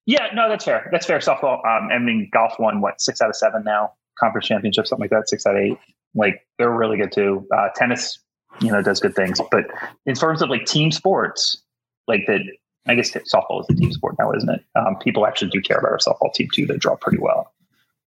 [0.07, 0.89] Yeah, no, that's fair.
[0.91, 1.19] That's fair.
[1.19, 1.65] Softball.
[1.65, 5.11] Um, I mean, golf won what six out of seven now, conference championship, something like
[5.11, 5.29] that.
[5.29, 5.79] Six out of eight.
[6.15, 7.47] Like they're really good too.
[7.57, 8.19] Uh, tennis,
[8.61, 9.41] you know, does good things.
[9.53, 9.67] But
[10.07, 11.63] in terms of like team sports,
[12.09, 12.41] like that,
[12.87, 14.65] I guess softball is a team sport now, isn't it?
[14.75, 16.67] Um, people actually do care about our softball team too.
[16.67, 17.53] They draw pretty well.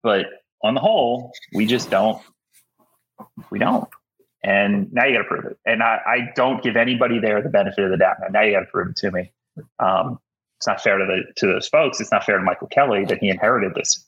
[0.02, 0.26] But
[0.62, 2.20] on the whole, we just don't.
[3.50, 3.88] We don't.
[4.44, 5.58] And now you got to prove it.
[5.66, 8.18] And I, I, don't give anybody there the benefit of the doubt.
[8.30, 9.32] Now you got to prove it to me.
[9.80, 10.20] Um,
[10.58, 12.00] it's not fair to the to those folks.
[12.00, 14.04] It's not fair to Michael Kelly that he inherited this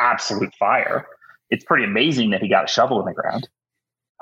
[0.00, 1.06] absolute fire.
[1.50, 3.48] It's pretty amazing that he got a shovel in the ground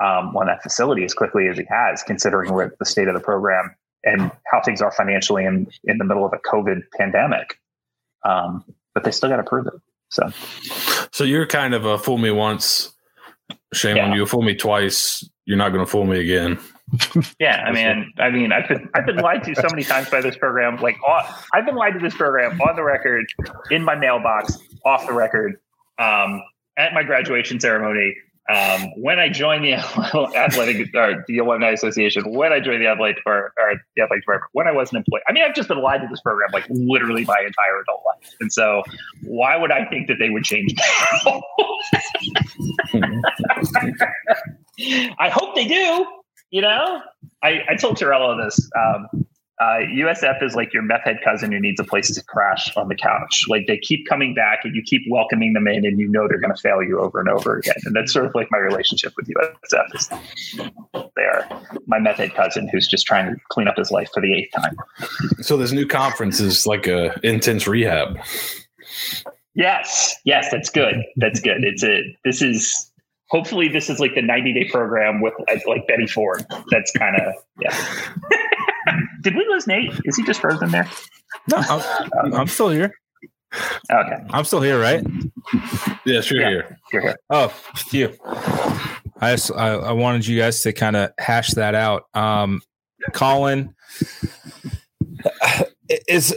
[0.01, 3.19] um, on that facility as quickly as he has, considering what the state of the
[3.19, 7.59] program and how things are financially in in the middle of a COVID pandemic.
[8.25, 9.73] Um, but they still got to prove it.
[10.09, 10.29] So,
[11.11, 12.93] so you're kind of a fool me once,
[13.73, 14.05] shame yeah.
[14.09, 14.25] on you.
[14.25, 16.59] Fool me twice, you're not going to fool me again
[17.39, 20.21] yeah, I mean, I mean, I've been I've been lied to so many times by
[20.21, 20.77] this program.
[20.77, 20.97] Like,
[21.53, 23.25] I've been lied to this program on the record,
[23.69, 25.59] in my mailbox, off the record,
[25.99, 26.41] um,
[26.77, 28.15] at my graduation ceremony,
[28.49, 29.73] um, when I joined the
[30.35, 34.49] athletic or the alumni association, when I joined the athletic or, or the athletic department,
[34.53, 35.21] when I was an employee.
[35.27, 38.33] I mean, I've just been lied to this program like literally my entire adult life,
[38.39, 38.83] and so
[39.23, 40.73] why would I think that they would change?
[45.19, 46.05] I hope they do.
[46.49, 47.01] You know,
[47.43, 48.69] I, I told Torello this.
[48.77, 49.27] Um,
[49.59, 52.89] uh, USF is like your meth head cousin who needs a place to crash on
[52.89, 53.45] the couch.
[53.47, 56.39] Like they keep coming back and you keep welcoming them in and you know they're
[56.39, 57.75] going to fail you over and over again.
[57.85, 60.09] And that's sort of like my relationship with USF is
[61.15, 61.47] they are
[61.87, 64.51] my meth head cousin who's just trying to clean up his life for the eighth
[64.55, 64.77] time.
[65.41, 68.19] So this new conference is like a intense rehab.
[69.55, 70.15] Yes.
[70.23, 70.51] Yes.
[70.51, 71.03] That's good.
[71.15, 71.63] That's good.
[71.63, 72.91] It's a, this is,
[73.29, 75.33] hopefully this is like the 90 day program with
[75.65, 76.45] like Betty Ford.
[76.69, 77.75] That's kind of, yeah.
[79.21, 79.93] Did we lose Nate?
[80.05, 80.89] Is he just frozen there?
[81.49, 82.93] No, I'm, I'm still here.
[83.91, 84.23] Okay.
[84.29, 85.05] I'm still here, right?
[86.05, 86.79] Yes, you're yeah, here.
[86.91, 87.17] You're here.
[87.29, 87.53] Oh,
[87.91, 88.15] you.
[89.19, 92.05] I just I, I wanted you guys to kind of hash that out.
[92.13, 92.61] Um,
[93.13, 93.73] Collin,
[96.07, 96.35] is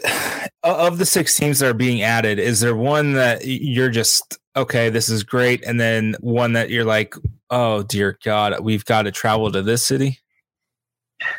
[0.63, 4.89] of the six teams that are being added, is there one that you're just okay?
[4.89, 7.15] This is great, and then one that you're like,
[7.51, 10.19] oh dear God, we've got to travel to this city.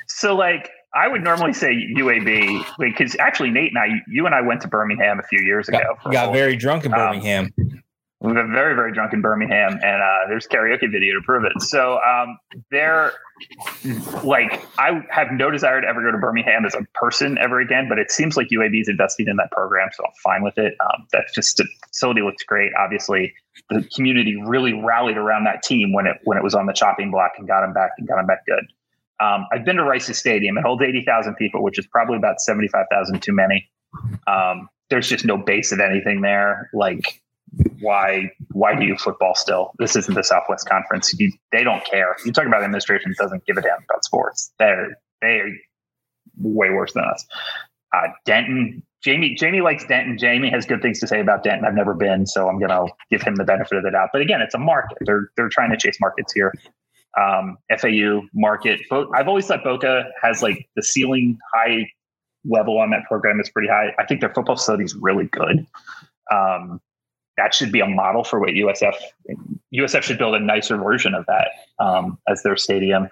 [0.07, 4.41] So, like, I would normally say UAB because actually Nate and I, you and I
[4.41, 5.79] went to Birmingham a few years ago.
[6.03, 7.53] Got, got very drunk in um, Birmingham.
[7.57, 7.81] Um,
[8.21, 11.59] we got very very drunk in Birmingham, and uh, there's karaoke video to prove it.
[11.61, 12.37] So um,
[12.69, 13.13] they're
[14.23, 17.87] like, I have no desire to ever go to Birmingham as a person ever again.
[17.89, 20.75] But it seems like UAB is investing in that program, so I'm fine with it.
[20.81, 22.71] Um, that's just the facility looks great.
[22.77, 23.33] Obviously,
[23.71, 27.09] the community really rallied around that team when it when it was on the chopping
[27.09, 28.65] block and got them back and got them back good.
[29.21, 30.57] Um, I've been to Rice's Stadium.
[30.57, 33.69] It holds 80,000 people, which is probably about 75,000 too many.
[34.25, 36.69] Um, there's just no base of anything there.
[36.73, 37.21] Like,
[37.81, 39.71] why why do you football still?
[39.77, 41.13] This isn't the Southwest Conference.
[41.19, 42.15] You, they don't care.
[42.25, 44.51] You talk about administration doesn't give a damn about sports.
[44.57, 45.49] They're they're
[46.37, 47.25] way worse than us.
[47.93, 50.17] Uh, Denton, Jamie Jamie likes Denton.
[50.17, 51.65] Jamie has good things to say about Denton.
[51.65, 54.09] I've never been, so I'm gonna give him the benefit of the doubt.
[54.13, 54.97] But again, it's a market.
[55.01, 56.53] They're they're trying to chase markets here
[57.19, 58.81] um, FAU market.
[58.89, 61.89] Bo- I've always thought Boca has like the ceiling high
[62.45, 63.93] level on that program is pretty high.
[63.99, 65.65] I think their football facility is really good.
[66.31, 66.81] Um,
[67.37, 68.95] that should be a model for what USF
[69.73, 73.09] USF should build a nicer version of that um, as their stadium.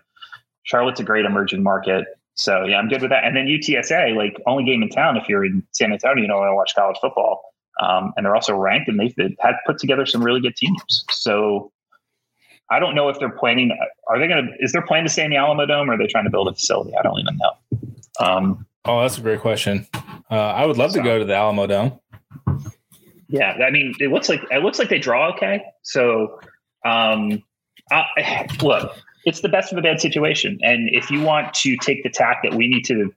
[0.64, 2.06] Charlotte's a great emerging market.
[2.36, 3.24] So yeah, I'm good with that.
[3.24, 6.38] And then UTSA, like only game in town if you're in San Antonio, you don't
[6.38, 7.42] want to watch college football.
[7.82, 11.06] Um, and they're also ranked and they've, they've had put together some really good teams.
[11.12, 11.72] So
[12.71, 13.71] I don't know if they're planning.
[14.08, 14.63] Are they going to?
[14.63, 16.53] Is their plan to stay in the Alamodome, or are they trying to build a
[16.53, 16.91] facility?
[16.97, 18.25] I don't even know.
[18.25, 19.88] Um, oh, that's a great question.
[20.29, 21.99] Uh, I would love so, to go to the Alamodome.
[23.27, 25.63] Yeah, I mean, it looks like it looks like they draw okay.
[25.84, 26.39] So,
[26.86, 27.43] um,
[27.91, 32.03] I, look, it's the best of a bad situation, and if you want to take
[32.03, 33.12] the tack that we need to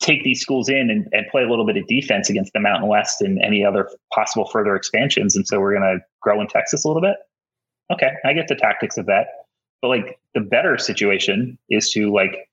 [0.00, 2.88] take these schools in and, and play a little bit of defense against the Mountain
[2.88, 6.84] West and any other possible further expansions, and so we're going to grow in Texas
[6.84, 7.16] a little bit
[7.92, 9.26] okay, I get the tactics of that.
[9.80, 12.48] But like the better situation is to like,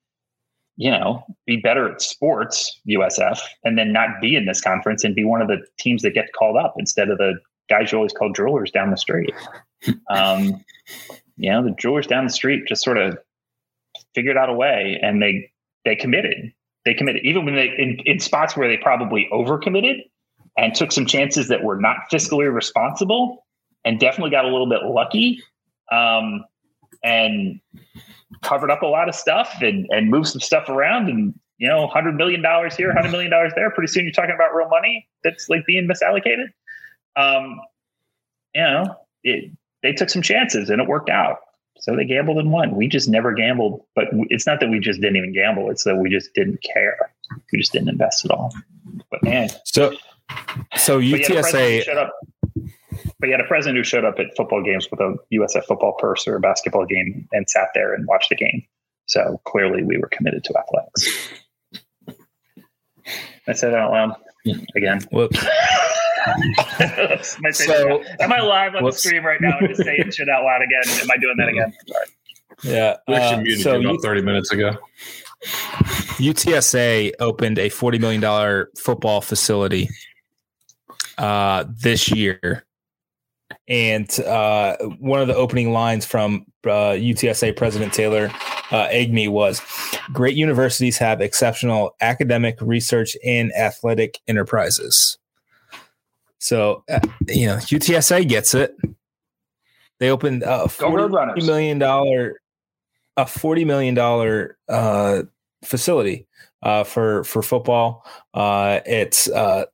[0.76, 5.14] you know, be better at sports, USF, and then not be in this conference and
[5.14, 7.34] be one of the teams that get called up instead of the
[7.68, 9.32] guys you always call drillers down the street.
[10.10, 10.64] Um,
[11.36, 13.18] you know, the drillers down the street just sort of
[14.14, 15.50] figured out a way and they
[15.84, 16.50] they committed.
[16.84, 20.00] They committed even when they in, in spots where they probably overcommitted
[20.56, 23.45] and took some chances that were not fiscally responsible
[23.84, 25.42] and definitely got a little bit lucky
[25.92, 26.44] um,
[27.04, 27.60] and
[28.42, 31.86] covered up a lot of stuff and, and moved some stuff around and you know,
[31.86, 33.70] hundred million dollars here, hundred million dollars there.
[33.70, 36.48] Pretty soon, you're talking about real money that's like being misallocated.
[37.16, 37.60] Um,
[38.54, 39.50] you know, it,
[39.82, 41.38] they took some chances and it worked out.
[41.78, 42.74] So they gambled and won.
[42.74, 45.70] We just never gambled, but it's not that we just didn't even gamble.
[45.70, 47.12] It's that we just didn't care.
[47.52, 48.54] We just didn't invest at all.
[49.10, 49.92] But man, so
[50.76, 52.12] so UTSA showed up.
[53.18, 55.94] But you had a president who showed up at football games with a USF football
[55.98, 58.62] purse or a basketball game and sat there and watched the game.
[59.06, 61.30] So clearly, we were committed to athletics.
[63.48, 64.16] I said it out loud
[64.74, 65.00] again.
[65.12, 65.38] Whoops.
[67.52, 68.96] so, am I live on whoops.
[68.96, 70.82] the stream right now and just saying shit out loud again?
[71.00, 71.72] Am I doing that again?
[71.86, 72.06] Sorry.
[72.64, 72.96] Yeah.
[73.06, 74.72] Uh, so about 30 minutes ago.
[76.18, 79.88] UTSA opened a $40 million football facility
[81.18, 82.64] uh, this year.
[83.68, 88.30] And uh, one of the opening lines from uh, UTSA President Taylor
[88.70, 89.60] uh, Eighmy was
[90.12, 95.18] Great universities have exceptional academic, research, and athletic enterprises.
[96.38, 98.76] So, uh, you know, UTSA gets it.
[99.98, 105.22] They opened a $40 million, a $40 million uh,
[105.64, 106.26] facility
[106.62, 108.06] uh, for, for football.
[108.34, 109.64] Uh, it's, uh,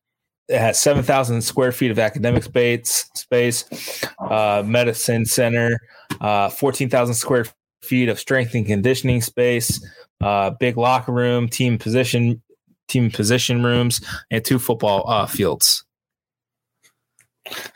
[0.48, 5.78] it has 7,000 square feet of academic space, space uh, medicine center,
[6.20, 7.46] uh, 14,000 square
[7.82, 9.84] feet of strength and conditioning space,
[10.20, 12.42] uh, big locker room, team position,
[12.88, 15.84] team position rooms, and two football uh, fields.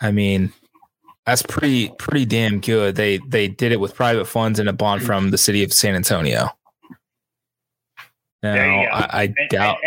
[0.01, 0.53] I mean,
[1.25, 2.95] that's pretty pretty damn good.
[2.95, 5.97] They they did it with private funds and a bond from the city of San
[5.97, 6.51] Antonio.
[8.43, 9.79] Now, I, I doubt.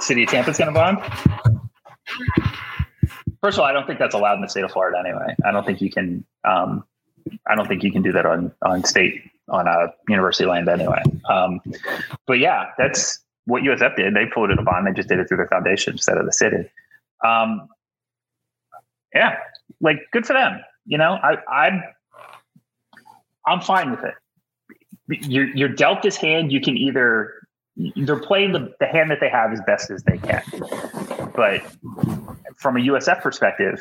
[0.00, 0.98] City of Tampa's going to bond.
[3.40, 5.34] First of all, I don't think that's allowed in the state of Florida anyway.
[5.44, 6.24] I don't think you can.
[6.44, 6.84] Um,
[7.46, 11.02] I don't think you can do that on on state on a university land anyway.
[11.28, 11.60] Um,
[12.26, 14.14] but yeah, that's what USF did.
[14.14, 14.86] They floated a bond.
[14.86, 16.68] They just did it through their foundation instead of the city.
[17.24, 17.68] Um,
[19.14, 19.36] yeah,
[19.80, 20.60] like good for them.
[20.84, 21.82] You know, I, I'm
[23.46, 24.14] I'm fine with it.
[25.08, 26.52] You're you're dealt this hand.
[26.52, 27.32] You can either
[27.76, 30.42] they're playing the, the hand that they have as best as they can.
[31.36, 31.62] But
[32.56, 33.80] from a USF perspective,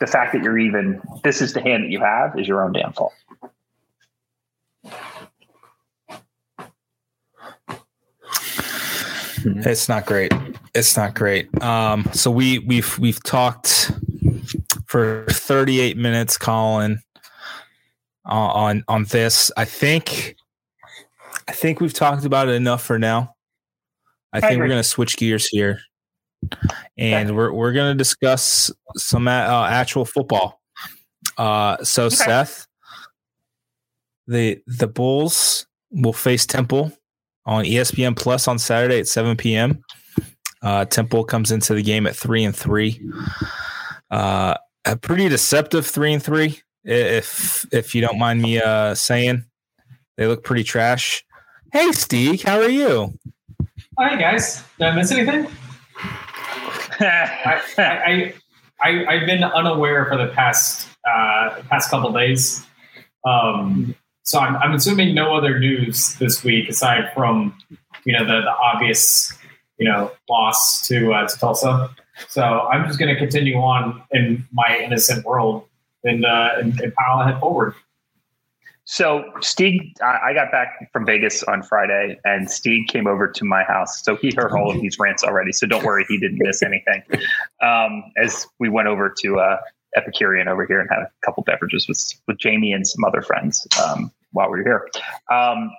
[0.00, 2.72] the fact that you're even this is the hand that you have is your own
[2.72, 3.12] damn fault.
[9.46, 10.32] It's not great.
[10.74, 11.62] It's not great.
[11.62, 13.92] Um, so we we've we've talked
[14.86, 17.00] for 38 minutes, Collin,
[18.26, 19.52] uh, on on this.
[19.56, 20.36] I think
[21.46, 23.34] I think we've talked about it enough for now.
[24.32, 24.64] I, I think agree.
[24.64, 25.80] we're going to switch gears here,
[26.98, 27.36] and okay.
[27.36, 30.60] we're we're going to discuss some uh, actual football.
[31.36, 32.16] Uh, so okay.
[32.16, 32.66] Seth,
[34.26, 36.92] the the Bulls will face Temple
[37.46, 39.82] on ESPN Plus on Saturday at 7 p.m.
[40.62, 43.00] Uh, Temple comes into the game at three and three.
[44.10, 49.44] Uh, a pretty deceptive three and three, if if you don't mind me uh, saying.
[50.16, 51.24] They look pretty trash.
[51.72, 53.18] Hey, Steve, how are you?
[53.98, 54.62] Hi, guys.
[54.78, 55.48] Did I miss anything?
[57.00, 58.34] I, I,
[58.80, 62.64] I, I've been unaware for the past uh, past couple days.
[63.26, 67.56] Um, so I'm, I'm assuming no other news this week aside from
[68.04, 69.32] you know the, the obvious
[69.78, 71.94] you know loss to uh, to Tulsa.
[72.28, 75.66] So I'm just going to continue on in my innocent world
[76.04, 77.74] and, uh, and, and pile ahead forward.
[78.86, 83.64] So Steve, I got back from Vegas on Friday, and Steve came over to my
[83.64, 84.04] house.
[84.04, 85.52] So he heard all of these rants already.
[85.52, 87.02] So don't worry, he didn't miss anything.
[87.62, 89.56] Um, as we went over to uh,
[89.96, 93.66] Epicurean over here and had a couple beverages with with Jamie and some other friends
[93.82, 94.88] um, while we were here.
[95.30, 95.70] Um,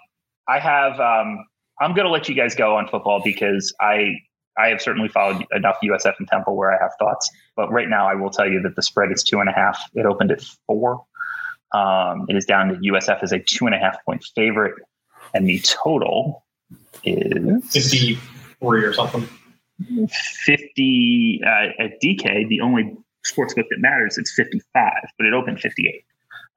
[0.48, 1.00] I have.
[1.00, 1.46] Um,
[1.82, 4.16] I'm going to let you guys go on football because I
[4.58, 7.30] I have certainly followed enough USF and Temple where I have thoughts.
[7.56, 9.80] But right now, I will tell you that the spread is two and a half.
[9.94, 11.04] It opened at four.
[11.76, 14.76] Um, it is down to USF as a two and a half point favorite,
[15.34, 16.46] and the total
[17.04, 19.28] is fifty-three or something.
[20.46, 22.48] Fifty uh, at DK.
[22.48, 22.96] The only
[23.26, 26.06] sports book that matters it's fifty-five, but it opened fifty-eight.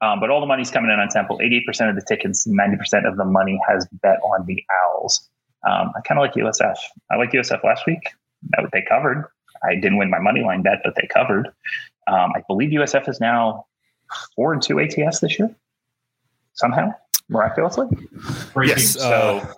[0.01, 1.41] Um, but all the money's coming in on Temple.
[1.43, 5.29] Eighty percent of the tickets, ninety percent of the money has bet on the Owls.
[5.69, 6.77] Um, I kind of like USF.
[7.11, 8.03] I like USF last week.
[8.51, 9.25] That They covered.
[9.65, 11.49] I didn't win my money line bet, but they covered.
[12.07, 13.67] Um, I believe USF is now
[14.35, 15.55] four and two ATS this year.
[16.55, 16.93] Somehow,
[17.29, 17.87] miraculously.
[18.65, 18.95] Yes.
[18.95, 19.53] So uh,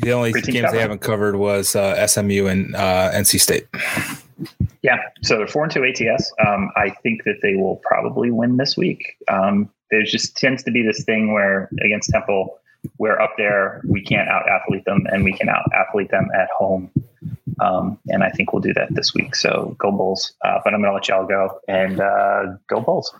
[0.00, 0.72] the only games covered.
[0.72, 3.68] they haven't covered was uh, SMU and uh, NC State.
[4.82, 6.32] Yeah, so they're four and two ATS.
[6.46, 9.04] Um, I think that they will probably win this week.
[9.28, 12.58] Um, there just tends to be this thing where against Temple,
[12.98, 13.82] we're up there.
[13.84, 16.90] We can't out athlete them, and we can out athlete them at home.
[17.60, 19.34] Um, and I think we'll do that this week.
[19.34, 20.32] So go Bulls.
[20.44, 23.12] Uh, but I'm going to let y'all go and uh, go Bulls.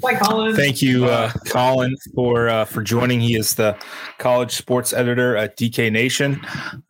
[0.00, 0.56] Bye, Collin.
[0.56, 3.20] Thank you, uh, Collin, for uh, for joining.
[3.20, 3.76] He is the
[4.18, 6.40] college sports editor at DK Nation.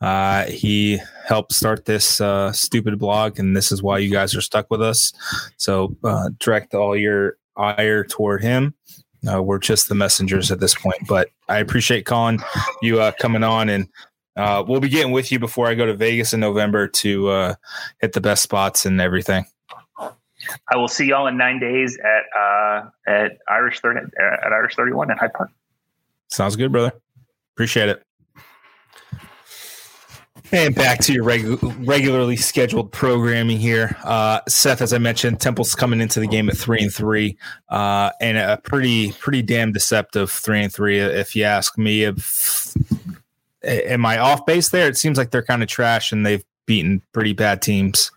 [0.00, 4.40] Uh, he helped start this uh, stupid blog, and this is why you guys are
[4.40, 5.12] stuck with us.
[5.56, 8.74] So uh, direct all your ire toward him.
[9.28, 12.38] Uh, we're just the messengers at this point, but I appreciate Collin
[12.82, 13.88] you uh, coming on, and
[14.36, 17.54] uh, we'll be getting with you before I go to Vegas in November to uh,
[18.00, 19.46] hit the best spots and everything.
[20.70, 24.92] I will see y'all in nine days at uh, at Irish thirty at Irish thirty
[24.92, 25.50] one at Hyde Park.
[26.28, 26.92] Sounds good, brother.
[27.54, 28.05] Appreciate it.
[30.52, 34.80] And back to your regu- regularly scheduled programming here, uh, Seth.
[34.80, 37.36] As I mentioned, Temple's coming into the game at three and three,
[37.68, 42.04] uh, and a pretty pretty damn deceptive three and three, if you ask me.
[42.04, 42.74] If
[43.64, 44.88] am I off base there?
[44.88, 48.10] It seems like they're kind of trash, and they've beaten pretty bad teams.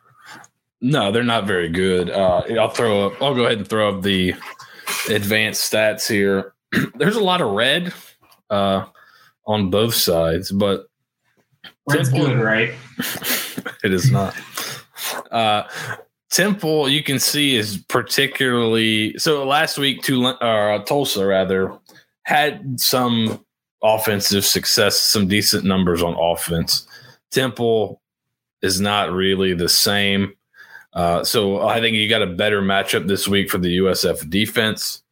[0.81, 2.09] No, they're not very good.
[2.09, 3.21] Uh, I'll throw up.
[3.21, 4.35] I'll go ahead and throw up the
[5.09, 6.53] advanced stats here.
[6.95, 7.93] There's a lot of red
[8.49, 8.85] uh,
[9.45, 10.88] on both sides, but
[11.87, 12.73] Red's Temple- good, right?
[13.83, 14.35] it is not.
[15.31, 15.63] Uh,
[16.31, 19.47] Temple, you can see, is particularly so.
[19.47, 21.73] Last week, Tulane, or Tulsa rather
[22.23, 23.43] had some
[23.81, 26.85] offensive success, some decent numbers on offense.
[27.31, 28.01] Temple
[28.61, 30.33] is not really the same.
[30.93, 35.03] Uh, so I think you got a better matchup this week for the USF defense.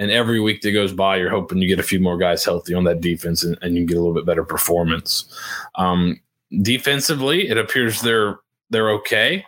[0.00, 2.72] And every week that goes by, you're hoping you get a few more guys healthy
[2.72, 5.32] on that defense and, and you get a little bit better performance.
[5.74, 6.18] Um,
[6.62, 8.40] defensively, it appears they're
[8.70, 9.44] they're okay.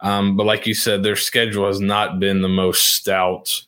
[0.00, 3.66] Um, but like you said, their schedule has not been the most stout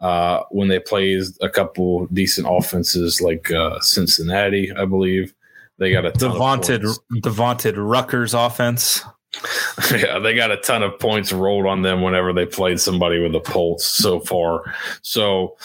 [0.00, 5.34] uh, when they played a couple decent offenses like uh, Cincinnati, I believe.
[5.78, 9.02] They got a The vaunted the vaunted Rutgers offense.
[9.92, 13.34] yeah, they got a ton of points rolled on them whenever they played somebody with
[13.34, 14.74] a pulse so far.
[15.02, 15.56] So,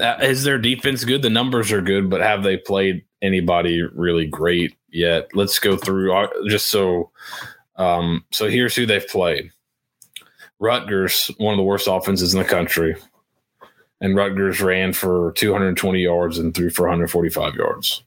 [0.00, 1.22] uh, is their defense good?
[1.22, 5.30] The numbers are good, but have they played anybody really great yet?
[5.34, 7.10] Let's go through uh, just so.
[7.76, 9.50] Um, so here's who they've played.
[10.58, 12.94] Rutgers, one of the worst offenses in the country,
[14.00, 18.02] and Rutgers ran for 220 yards and threw for 145 yards.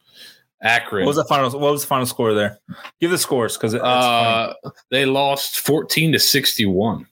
[0.62, 1.50] Akron, What was the final?
[1.52, 2.60] What was the final score there?
[3.00, 4.54] Give the scores because uh,
[4.90, 7.06] they lost 14 to 61.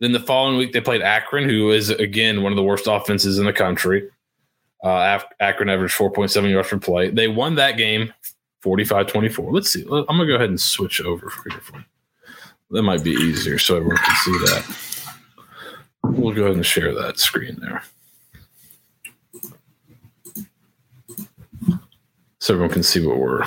[0.00, 3.38] Then the following week, they played Akron, who is, again, one of the worst offenses
[3.38, 4.08] in the country.
[4.84, 7.10] Uh, Ak- Akron averaged 4.7 yards per play.
[7.10, 8.12] They won that game
[8.60, 9.52] 45 24.
[9.52, 9.82] Let's see.
[9.84, 11.60] I'm going to go ahead and switch over here.
[11.60, 11.84] For
[12.70, 14.76] that might be easier so everyone can see that.
[16.02, 17.82] We'll go ahead and share that screen there.
[22.46, 23.44] So everyone can see what we're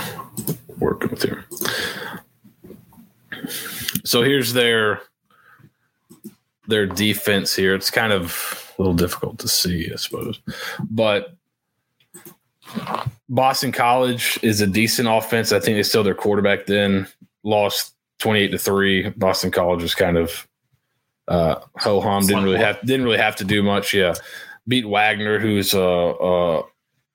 [0.78, 1.46] working with here.
[4.04, 5.00] So here's their
[6.68, 7.76] their defense here.
[7.76, 10.42] It's kind of a little difficult to see, I suppose.
[10.92, 11.34] But
[13.30, 15.54] Boston College is a decent offense.
[15.54, 17.08] I think they still their quarterback then
[17.44, 19.10] lost 28 to 3.
[19.12, 20.46] Boston College was kind of
[21.30, 23.94] uh ho hum, didn't really have didn't really have to do much.
[23.94, 24.16] Yeah.
[24.68, 26.64] Beat Wagner, who's a, a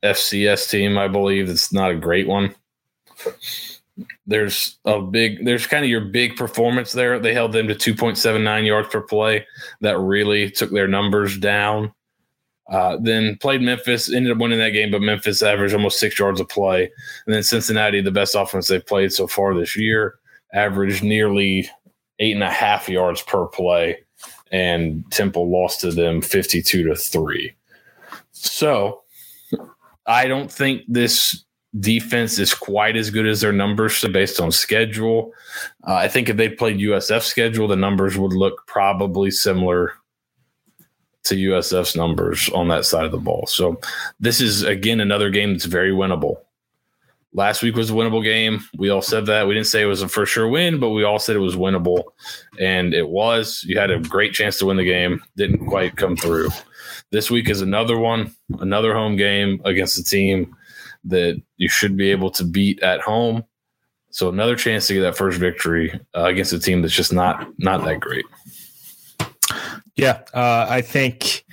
[0.05, 1.49] FCS team, I believe.
[1.49, 2.55] It's not a great one.
[4.27, 7.19] There's a big, there's kind of your big performance there.
[7.19, 9.47] They held them to 2.79 yards per play.
[9.81, 11.93] That really took their numbers down.
[12.69, 16.41] Uh, then played Memphis, ended up winning that game, but Memphis averaged almost six yards
[16.41, 16.91] a play.
[17.27, 20.15] And then Cincinnati, the best offense they've played so far this year,
[20.53, 21.69] averaged nearly
[22.19, 23.99] eight and a half yards per play.
[24.51, 27.55] And Temple lost to them 52 to 3.
[28.33, 29.04] So
[30.07, 31.45] I don't think this
[31.81, 35.33] defense is quite as good as their numbers so based on schedule.
[35.87, 39.93] Uh, I think if they played USF schedule, the numbers would look probably similar
[41.25, 43.47] to USF's numbers on that side of the ball.
[43.47, 43.81] So
[44.21, 46.37] this is again another game that's very winnable.
[47.33, 48.61] Last week was a winnable game.
[48.77, 49.49] We all said that.
[49.49, 51.57] We didn't say it was a for sure win, but we all said it was
[51.57, 52.05] winnable.
[52.61, 53.65] And it was.
[53.67, 55.21] You had a great chance to win the game.
[55.37, 56.51] Didn't quite come through.
[57.15, 60.57] This week is another one, another home game against a team
[61.05, 63.45] that you should be able to beat at home.
[64.11, 67.47] So another chance to get that first victory uh, against a team that's just not
[67.57, 68.25] not that great.
[69.95, 71.45] Yeah, uh, I think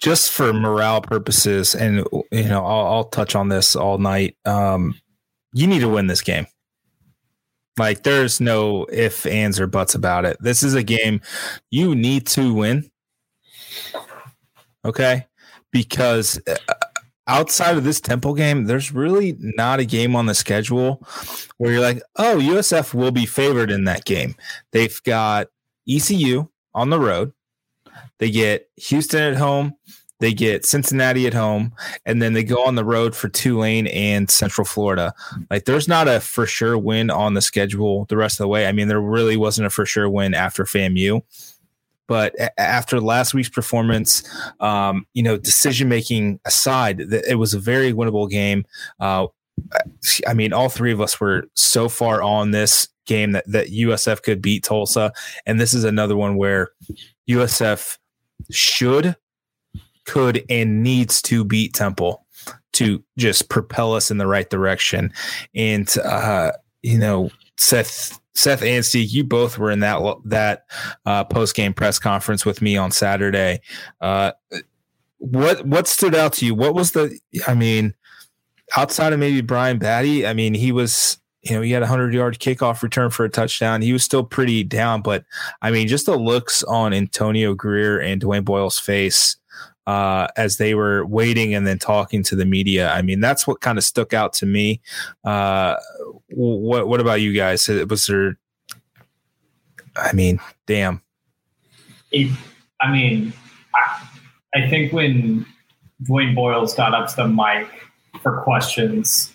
[0.00, 4.36] just for morale purposes, and you know, I'll, I'll touch on this all night.
[4.44, 4.96] Um,
[5.52, 6.48] you need to win this game.
[7.78, 10.38] Like, there's no if, ands, or buts about it.
[10.40, 11.20] This is a game
[11.70, 12.90] you need to win.
[14.84, 15.26] Okay,
[15.70, 16.56] because uh,
[17.26, 21.06] outside of this Temple game, there's really not a game on the schedule
[21.58, 24.34] where you're like, oh, USF will be favored in that game.
[24.72, 25.48] They've got
[25.88, 27.32] ECU on the road.
[28.18, 29.74] They get Houston at home.
[30.20, 31.74] They get Cincinnati at home,
[32.06, 35.12] and then they go on the road for Tulane and Central Florida.
[35.50, 38.66] Like, there's not a for sure win on the schedule the rest of the way.
[38.66, 41.20] I mean, there really wasn't a for sure win after FAMU.
[42.06, 44.22] But after last week's performance,
[44.60, 48.64] um, you know, decision making aside, it was a very winnable game.
[49.00, 49.28] Uh,
[50.26, 54.22] I mean, all three of us were so far on this game that, that USF
[54.22, 55.12] could beat Tulsa.
[55.46, 56.70] And this is another one where
[57.28, 57.98] USF
[58.50, 59.16] should,
[60.04, 62.26] could, and needs to beat Temple
[62.74, 65.12] to just propel us in the right direction.
[65.54, 66.52] And, uh,
[66.82, 70.66] you know, Seth Seth and Steve, you both were in that that
[71.06, 73.60] uh, post game press conference with me on Saturday.
[74.00, 74.32] Uh,
[75.18, 76.54] what what stood out to you?
[76.54, 77.18] What was the?
[77.46, 77.94] I mean,
[78.76, 82.12] outside of maybe Brian Battie, I mean, he was you know he had a hundred
[82.12, 83.82] yard kickoff return for a touchdown.
[83.82, 85.24] He was still pretty down, but
[85.62, 89.36] I mean, just the looks on Antonio Grier and Dwayne Boyles' face
[89.86, 92.90] uh, as they were waiting and then talking to the media.
[92.90, 94.80] I mean, that's what kind of stuck out to me.
[95.24, 95.76] Uh,
[96.28, 97.68] what What about you guys?
[97.68, 98.38] Was there?
[99.96, 101.02] I mean, damn.
[102.10, 102.30] It,
[102.80, 103.32] I mean,
[103.74, 104.08] I,
[104.54, 105.46] I think when
[106.02, 107.68] Dwayne Boyles got up to the mic
[108.22, 109.32] for questions,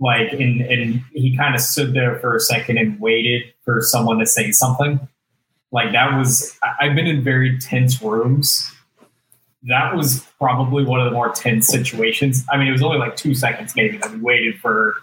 [0.00, 4.18] like, and, and he kind of stood there for a second and waited for someone
[4.18, 5.00] to say something.
[5.72, 8.70] Like that was, I've been in very tense rooms
[9.64, 12.44] that was probably one of the more tense situations.
[12.50, 14.96] I mean, it was only like two seconds maybe that we waited for.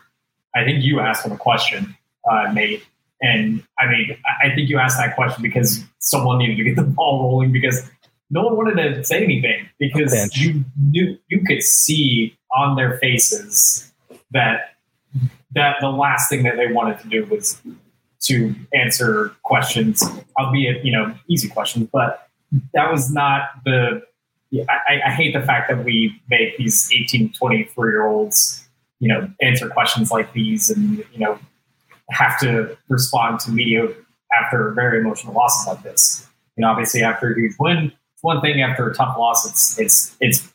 [0.55, 1.95] I think you asked him a question,
[2.29, 2.83] uh, Nate,
[3.21, 6.83] and I mean, I think you asked that question because someone needed to get the
[6.95, 7.89] ball rolling because
[8.29, 13.91] no one wanted to say anything because you knew you could see on their faces
[14.31, 14.75] that
[15.53, 17.59] that the last thing that they wanted to do was
[18.19, 20.03] to answer questions,
[20.39, 22.27] albeit you know easy questions, but
[22.73, 24.01] that was not the
[24.49, 28.65] yeah, I, I, hate the fact that we make these 18, 24 year olds,
[28.99, 31.37] you know, answer questions like these and, you know,
[32.11, 33.87] have to respond to media
[34.41, 36.27] after very emotional losses like this.
[36.55, 39.77] You know, obviously after a huge win, it's one thing after a tough loss, it's,
[39.79, 40.53] it's, it's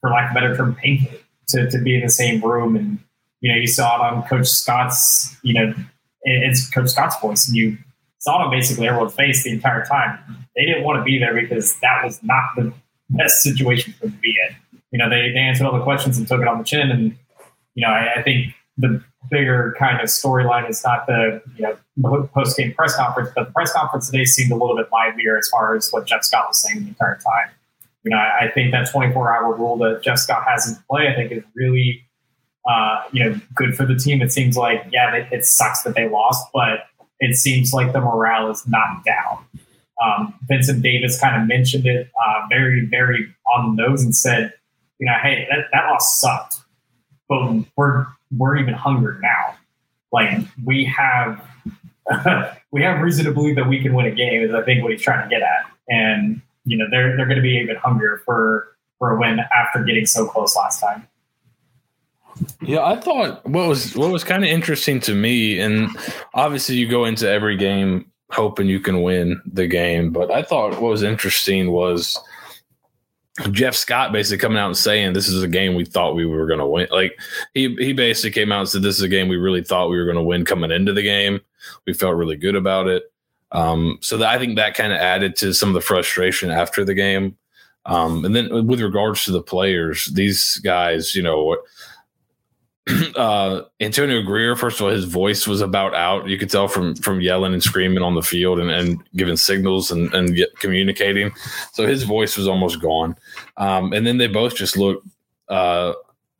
[0.00, 1.18] for lack of a better term, painful
[1.48, 2.76] to, to be in the same room.
[2.76, 2.98] And,
[3.40, 5.74] you know, you saw it on Coach Scott's, you know,
[6.22, 7.76] it's Coach Scott's voice and you
[8.18, 10.18] saw it on basically everyone's face the entire time.
[10.56, 12.72] They didn't want to be there because that was not the
[13.10, 14.56] best situation for them to be in.
[14.90, 16.90] You know, they, they answered all the questions and took it on the chin.
[16.90, 17.16] And,
[17.74, 21.62] you know, I, I think the bigger kind of storyline is not the, you
[22.02, 25.36] know, post game press conference, but the press conference today seemed a little bit livelier
[25.36, 27.52] as far as what Jeff Scott was saying the entire time.
[28.04, 31.08] You know, I, I think that 24 hour rule that Jeff Scott has in play,
[31.08, 32.04] I think is really,
[32.68, 34.22] uh, you know, good for the team.
[34.22, 36.86] It seems like, yeah, it, it sucks that they lost, but
[37.20, 39.44] it seems like the morale is not down.
[40.02, 44.52] Um, Vincent Davis kind of mentioned it uh, very, very on the nose and said,
[44.98, 46.56] you know, hey, that, that loss sucked,
[47.28, 49.54] but we're we're even hungrier now.
[50.12, 51.44] Like we have
[52.70, 54.42] we have reason to believe that we can win a game.
[54.42, 57.36] Is I think what he's trying to get at, and you know they're they're going
[57.36, 61.08] to be even hungrier for for a win after getting so close last time.
[62.62, 65.88] Yeah, I thought what was what was kind of interesting to me, and
[66.34, 70.10] obviously you go into every game hoping you can win the game.
[70.10, 72.18] But I thought what was interesting was
[73.50, 76.46] Jeff Scott basically coming out and saying this is a game we thought we were
[76.46, 76.88] going to win.
[76.90, 77.18] Like
[77.52, 79.96] he he basically came out and said this is a game we really thought we
[79.96, 81.40] were going to win coming into the game.
[81.86, 83.04] We felt really good about it.
[83.52, 86.84] Um, so that, I think that kind of added to some of the frustration after
[86.84, 87.36] the game.
[87.86, 91.56] Um, and then with regards to the players, these guys, you know,
[93.16, 96.28] uh, Antonio Grier, first of all, his voice was about out.
[96.28, 99.90] You could tell from from yelling and screaming on the field and, and giving signals
[99.90, 101.32] and, and communicating.
[101.72, 103.16] So his voice was almost gone.
[103.56, 105.06] Um, and then they both just looked
[105.48, 105.94] uh,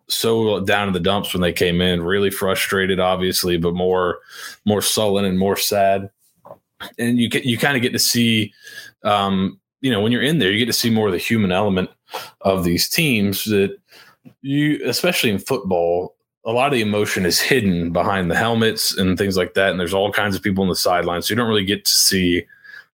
[0.09, 4.19] so down in the dumps when they came in, really frustrated, obviously, but more
[4.67, 6.11] more sullen and more sad.
[6.99, 8.53] And you get you kind of get to see,
[9.03, 11.53] um, you know, when you're in there, you get to see more of the human
[11.53, 11.89] element
[12.43, 13.79] of these teams that
[14.43, 16.14] you, especially in football,
[16.47, 19.71] a lot of the emotion is hidden behind the helmets and things like that.
[19.71, 21.27] And there's all kinds of people on the sidelines.
[21.27, 22.45] So you don't really get to see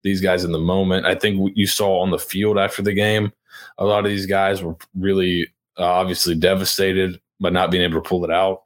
[0.02, 1.06] these guys in the moment.
[1.06, 3.32] I think you saw on the field after the game,
[3.78, 8.08] a lot of these guys were really uh, obviously devastated by not being able to
[8.08, 8.62] pull it out.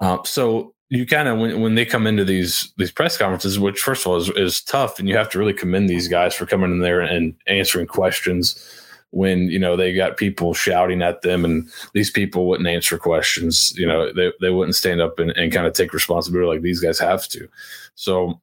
[0.00, 3.80] Uh, so you kind of when, when they come into these these press conferences, which
[3.80, 6.46] first of all is, is tough, and you have to really commend these guys for
[6.46, 8.85] coming in there and answering questions
[9.16, 13.72] when you know they got people shouting at them and these people wouldn't answer questions
[13.76, 16.80] you know they, they wouldn't stand up and, and kind of take responsibility like these
[16.80, 17.48] guys have to.
[17.94, 18.40] So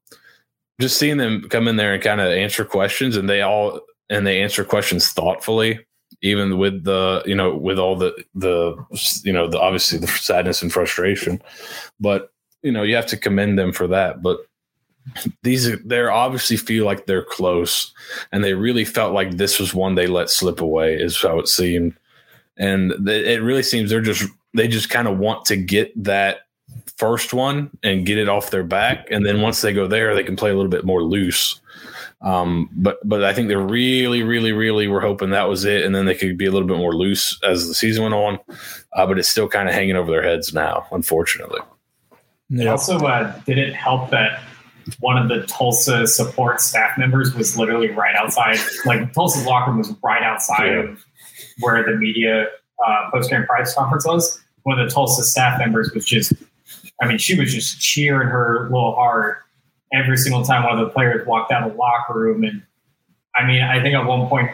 [0.81, 4.25] just seeing them come in there and kind of answer questions and they all and
[4.25, 5.85] they answer questions thoughtfully
[6.23, 8.75] even with the you know with all the the
[9.23, 11.41] you know the obviously the sadness and frustration.
[11.99, 12.31] But
[12.63, 14.23] you know you have to commend them for that.
[14.23, 14.39] But
[15.43, 17.93] these are they obviously feel like they're close
[18.31, 21.47] and they really felt like this was one they let slip away is how it
[21.47, 21.93] seemed
[22.57, 26.41] and it really seems they're just they just kind of want to get that
[26.97, 30.23] first one and get it off their back and then once they go there they
[30.23, 31.59] can play a little bit more loose
[32.23, 35.93] um, but but I think they really, really, really were hoping that was it, and
[35.93, 38.39] then they could be a little bit more loose as the season went on.
[38.93, 41.59] Uh, but it's still kind of hanging over their heads now, unfortunately.
[42.49, 44.41] It also uh, did it help that
[44.99, 48.57] one of the Tulsa support staff members was literally right outside.
[48.85, 50.79] Like Tulsa's locker room was right outside yeah.
[50.79, 51.05] of
[51.59, 52.47] where the media
[52.85, 54.41] uh, post game press conference was.
[54.63, 56.33] One of the Tulsa staff members was just,
[57.01, 59.39] I mean, she was just cheering her little heart
[59.93, 62.43] every single time one of the players walked out of the locker room.
[62.43, 62.63] And
[63.35, 64.49] I mean, I think at one point,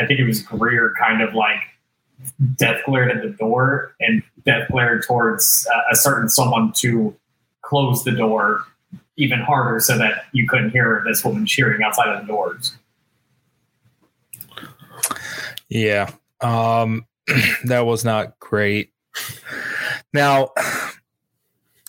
[0.00, 1.60] I think it was Grier kind of like
[2.56, 7.16] death glared at the door and death glared towards a certain someone to
[7.62, 8.64] close the door
[9.16, 12.74] even harder so that you couldn't hear this woman cheering outside of the doors.
[15.68, 16.10] Yeah.
[16.40, 17.06] Um,
[17.64, 18.92] that was not great.
[20.12, 20.50] Now,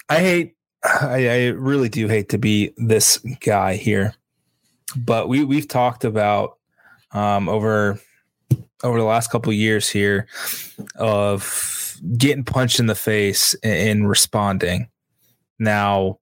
[0.09, 4.13] I hate, I, I really do hate to be this guy here,
[4.95, 6.57] but we we've talked about
[7.11, 7.99] um, over
[8.83, 10.27] over the last couple years here
[10.95, 14.89] of getting punched in the face and responding.
[15.57, 16.19] Now,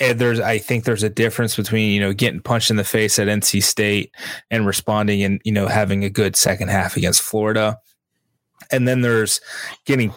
[0.00, 3.18] and there's I think there's a difference between you know getting punched in the face
[3.18, 4.14] at NC State
[4.50, 7.78] and responding and you know having a good second half against Florida,
[8.72, 9.40] and then there's
[9.84, 10.12] getting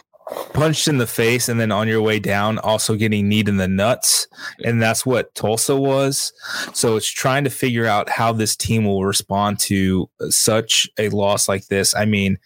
[0.54, 3.68] punched in the face and then on your way down also getting kneed in the
[3.68, 4.26] nuts.
[4.64, 6.32] And that's what Tulsa was.
[6.74, 11.50] So it's trying to figure out how this team will respond to such a loss
[11.50, 11.94] like this.
[11.94, 12.40] I mean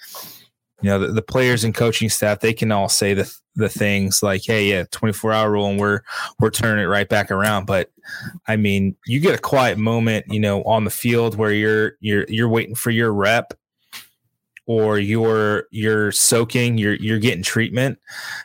[0.81, 4.23] you know the, the players and coaching staff they can all say the the things
[4.23, 6.01] like, hey, yeah, 24 hour rule, and we're
[6.39, 7.65] we're turning it right back around.
[7.65, 7.91] But
[8.47, 12.25] I mean, you get a quiet moment, you know, on the field where you're you're
[12.29, 13.53] you're waiting for your rep
[14.68, 17.97] or you're you're soaking, you're you're getting treatment,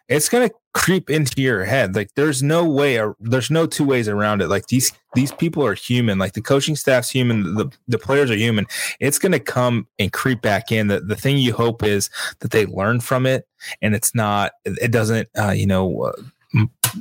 [0.08, 1.94] it's gonna creep into your head.
[1.94, 4.48] Like there's no way, there's no two ways around it.
[4.48, 6.18] Like these these people are human.
[6.18, 8.66] Like the coaching staff's human, the the players are human.
[9.00, 10.86] It's gonna come and creep back in.
[10.86, 12.08] The the thing you hope is
[12.38, 13.46] that they learn from it,
[13.82, 14.52] and it's not.
[14.64, 15.28] It doesn't.
[15.38, 16.04] Uh, you know.
[16.04, 16.12] Uh,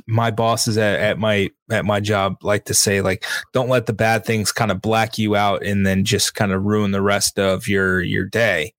[0.06, 3.92] my bosses at, at my at my job like to say like don't let the
[3.92, 7.38] bad things kind of black you out and then just kind of ruin the rest
[7.38, 8.72] of your your day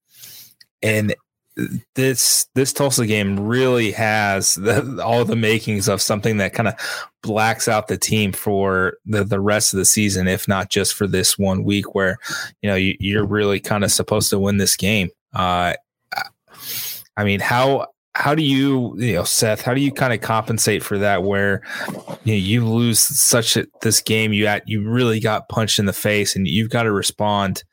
[0.84, 1.16] and
[1.96, 6.74] this this Tulsa game really has the, all the makings of something that kind of
[7.22, 11.06] blacks out the team for the, the rest of the season, if not just for
[11.06, 12.18] this one week where
[12.62, 15.10] you know you, are really kind of supposed to win this game.
[15.34, 15.74] Uh,
[17.16, 19.62] I mean, how how do you you know Seth?
[19.62, 21.22] How do you kind of compensate for that?
[21.22, 21.62] Where
[22.24, 25.86] you know, you lose such a, this game, you at you really got punched in
[25.86, 27.64] the face, and you've got to respond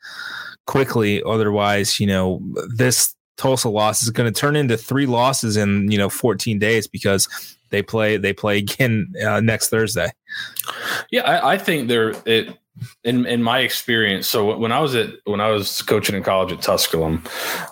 [0.65, 1.21] quickly.
[1.23, 2.41] Otherwise, you know,
[2.75, 6.87] this Tulsa loss is going to turn into three losses in, you know, 14 days
[6.87, 7.27] because
[7.69, 10.11] they play, they play again uh, next Thursday.
[11.11, 11.23] Yeah.
[11.23, 12.57] I, I think they're, it,
[13.03, 16.51] in in my experience, so when I was at when I was coaching in college
[16.51, 17.23] at Tusculum,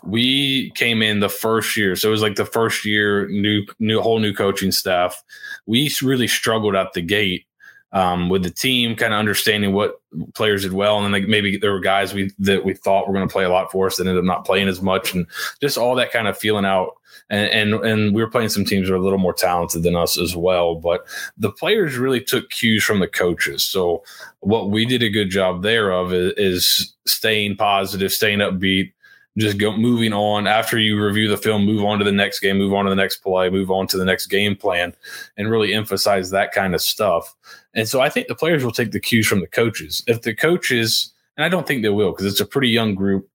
[0.03, 1.95] we came in the first year.
[1.95, 5.23] So it was like the first year, new new whole new coaching staff.
[5.65, 7.45] We really struggled at the gate
[7.91, 10.01] um, with the team, kind of understanding what
[10.33, 13.13] players did well, and then like maybe there were guys we that we thought were
[13.13, 15.25] going to play a lot for us that ended up not playing as much, and
[15.61, 16.95] just all that kind of feeling out.
[17.31, 19.95] And, and and we were playing some teams that are a little more talented than
[19.95, 21.05] us as well, but
[21.37, 23.63] the players really took cues from the coaches.
[23.63, 24.03] So
[24.39, 28.93] what we did a good job there of is, is staying positive, staying upbeat,
[29.37, 30.47] just go moving on.
[30.47, 32.95] After you review the film move on to the next game move on to the
[32.95, 34.93] next play move on to the next game plan
[35.37, 37.35] and really emphasize that kind of stuff
[37.79, 40.33] and so i think the players will take the cues from the coaches if the
[40.33, 43.27] coaches and i don't think they will because it's a pretty young group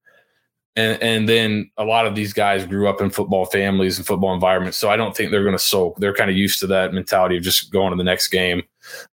[0.76, 4.34] and, and then a lot of these guys grew up in football families and football
[4.34, 6.92] environments so i don't think they're going to sulk they're kind of used to that
[6.92, 8.62] mentality of just going to the next game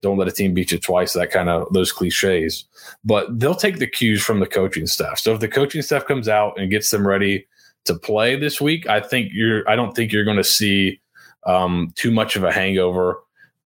[0.01, 2.65] don't let a team beat you twice that kind of those cliches
[3.03, 5.19] but they'll take the cues from the coaching staff.
[5.19, 7.47] So if the coaching staff comes out and gets them ready
[7.85, 9.67] to play this week, I think you're.
[9.69, 10.99] I don't think you're going to see
[11.45, 13.21] um, too much of a hangover.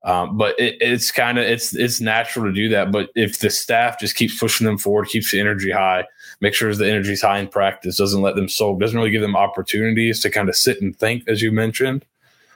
[0.05, 2.91] Um, but it, it's kind of it's it's natural to do that.
[2.91, 6.05] But if the staff just keeps pushing them forward, keeps the energy high,
[6.41, 9.35] make sure the energy's high in practice, doesn't let them soak, doesn't really give them
[9.35, 12.05] opportunities to kind of sit and think, as you mentioned.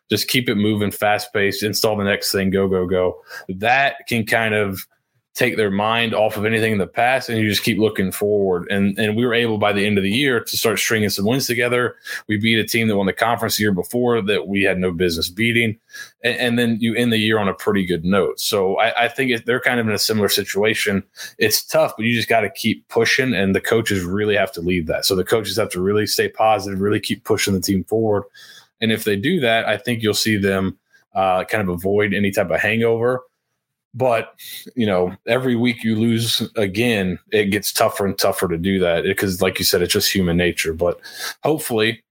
[0.10, 3.22] Just keep it moving, fast paced, install the next thing, go, go, go.
[3.50, 4.88] That can kind of
[5.38, 8.68] take their mind off of anything in the past and you just keep looking forward.
[8.72, 11.26] And and we were able by the end of the year to start stringing some
[11.26, 11.96] wins together.
[12.28, 14.92] We beat a team that won the conference the year before that we had no
[14.92, 15.78] business beating.
[16.24, 18.40] And, and then you end the year on a pretty good note.
[18.40, 21.04] So I, I think they're kind of in a similar situation.
[21.38, 24.62] It's tough, but you just got to keep pushing and the coaches really have to
[24.62, 25.06] lead that.
[25.06, 28.24] So the coaches have to really stay positive, really keep pushing the team forward.
[28.82, 30.80] And if they do that, I think you'll see them
[31.14, 33.22] uh, kind of avoid any type of hangover
[33.98, 34.36] but
[34.76, 39.04] you know, every week you lose again, it gets tougher and tougher to do that
[39.04, 40.74] because, like you said, it's just human nature.
[40.74, 41.00] But
[41.44, 42.04] hopefully,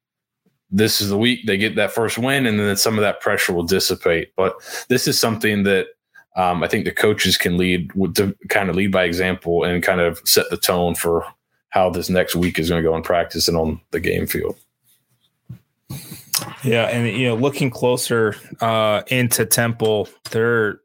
[0.69, 3.53] this is the week they get that first win, and then some of that pressure
[3.53, 4.33] will dissipate.
[4.37, 4.57] But
[4.89, 5.87] this is something that
[6.35, 10.01] um, I think the coaches can lead to kind of lead by example and kind
[10.01, 11.25] of set the tone for
[11.69, 14.57] how this next week is going to go in practice and on the game field.
[16.65, 20.81] Yeah, and you know, looking closer uh, into Temple, they're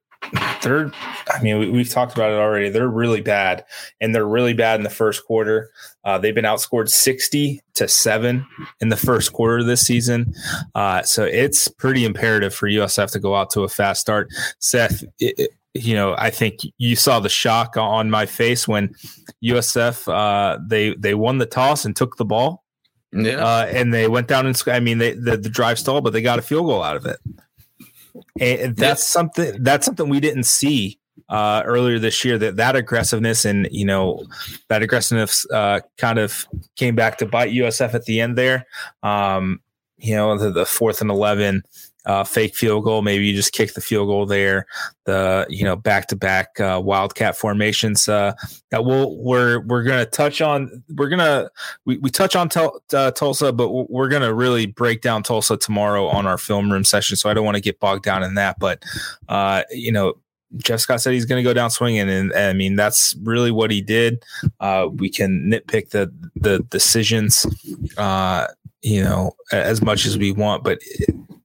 [0.61, 0.91] they're
[1.29, 2.69] i mean we, have talked about it already.
[2.69, 3.65] They're really bad
[3.99, 5.71] and they're really bad in the first quarter.
[6.03, 8.45] Uh, they've been outscored 60 to 7
[8.79, 10.33] in the first quarter of this season.
[10.73, 14.29] Uh, so it's pretty imperative for usf to go out to a fast start.
[14.59, 18.93] Seth it, it, you know i think you saw the shock on my face when
[19.43, 22.63] usf uh, they they won the toss and took the ball.
[23.13, 23.45] Yeah.
[23.45, 26.21] Uh, and they went down and i mean they, the, the drive stalled but they
[26.21, 27.19] got a field goal out of it
[28.39, 30.99] and that's something that's something we didn't see
[31.29, 32.37] uh, earlier this year.
[32.37, 34.25] That that aggressiveness and you know
[34.69, 36.45] that aggressiveness uh, kind of
[36.75, 38.65] came back to bite USF at the end there.
[39.03, 39.61] Um,
[39.97, 41.63] you know the, the fourth and eleven
[42.05, 43.01] uh, fake field goal.
[43.01, 44.65] Maybe you just kick the field goal there.
[45.05, 48.07] The you know back to back wildcat formations.
[48.07, 48.33] Uh,
[48.69, 50.83] that we'll we're we're gonna touch on.
[50.95, 51.49] We're gonna
[51.85, 56.07] we, we touch on tel, uh, Tulsa, but we're gonna really break down Tulsa tomorrow
[56.07, 57.17] on our film room session.
[57.17, 58.57] So I don't want to get bogged down in that.
[58.59, 58.83] But
[59.29, 60.15] uh, you know.
[60.57, 63.51] Jeff Scott said he's going to go down swinging, and, and, I mean that's really
[63.51, 64.21] what he did.
[64.59, 67.45] Uh, we can nitpick the the decisions,
[67.95, 68.47] uh,
[68.81, 70.79] you know, as much as we want, but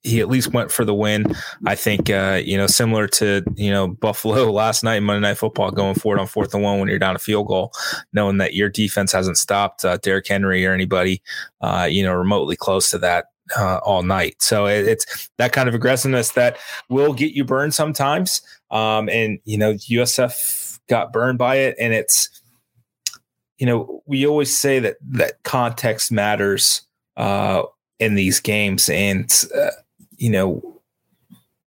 [0.07, 1.35] he at least went for the win.
[1.67, 5.71] I think uh, you know similar to you know Buffalo last night Monday Night Football
[5.71, 7.73] going forward on fourth and one when you're down a field goal,
[8.13, 11.23] knowing that your defense hasn't stopped uh, Derrick Henry or anybody
[11.61, 13.27] uh, you know remotely close to that
[13.57, 14.37] uh, all night.
[14.41, 18.41] So it, it's that kind of aggressiveness that will get you burned sometimes.
[18.71, 22.29] Um, and you know USF got burned by it, and it's
[23.59, 26.83] you know we always say that that context matters
[27.17, 27.63] uh,
[27.99, 29.71] in these games and uh,
[30.17, 30.81] you know,